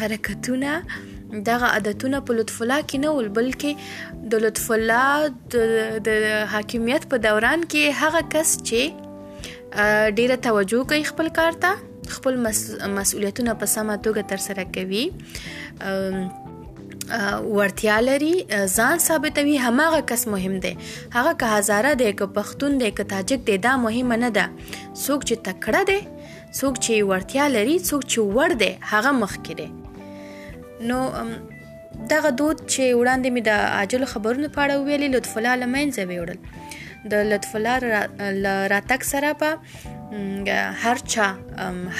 حرکتونه 0.00 0.72
دغه 1.48 1.64
عادتونه 1.74 2.18
په 2.26 2.32
لطف 2.38 2.56
الله 2.62 2.80
کې 2.88 2.96
نه 3.04 3.08
ول 3.16 3.28
بلکې 3.38 3.72
د 4.32 4.34
لطف 4.46 4.66
الله 4.76 5.10
د 6.08 6.10
حاکمیت 6.54 7.02
په 7.12 7.16
دوران 7.28 7.60
کې 7.74 7.84
هغه 8.02 8.20
کس 8.34 8.50
چې 8.58 8.82
ډیره 10.18 10.36
توجه 10.48 10.82
کوي 10.92 11.04
خپل 11.12 11.28
کار 11.38 11.52
ته 11.64 11.70
خپل 12.14 12.34
مس... 12.44 12.60
مسؤلیتونه 12.98 13.56
په 13.62 13.70
سمه 13.74 13.96
توګه 14.08 14.28
ترسره 14.34 14.68
کوي 14.76 15.04
ورتیا 17.56 17.96
لري 18.04 18.34
ځان 18.76 19.02
ثابتوي 19.08 19.56
هماغه 19.64 20.00
کس 20.12 20.26
مهم 20.34 20.54
دی 20.66 20.72
هغه 21.16 21.32
که 21.42 21.50
هزاره 21.56 21.92
دی 22.02 22.12
که 22.12 22.28
پښتون 22.36 22.72
دی 22.82 22.90
که 23.00 23.04
تاجک 23.14 23.40
دی 23.48 23.56
دا 23.68 23.74
مهمه 23.86 24.16
نه 24.26 24.30
ده 24.38 24.46
څوک 25.04 25.20
چې 25.28 25.36
تکړه 25.48 25.82
دی 25.90 26.00
څوک 26.58 26.74
چې 26.84 26.92
ورتیا 27.12 27.44
لري 27.56 27.76
څوک 27.88 28.02
چې 28.12 28.18
ور 28.38 28.50
دی 28.64 28.70
هغه 28.92 29.10
مخکې 29.24 29.52
دی 29.62 29.68
نو 30.80 30.98
دغه 32.10 32.30
دود 32.30 32.70
چې 32.72 32.80
وړاندې 33.00 33.28
مې 33.34 33.40
د 33.40 33.50
عاجل 33.78 34.04
خبرونو 34.14 34.48
په 34.56 34.60
اړه 34.64 34.76
ویلي 34.88 35.08
لطف 35.14 35.38
الله 35.38 35.56
لمنځه 35.56 36.04
ویوړل 36.04 36.38
د 37.12 37.14
لطف 37.32 37.56
الله 37.56 38.66
راتک 38.72 39.04
سره 39.10 39.30
په 39.42 39.48
هر 40.82 40.98
چا 41.14 41.26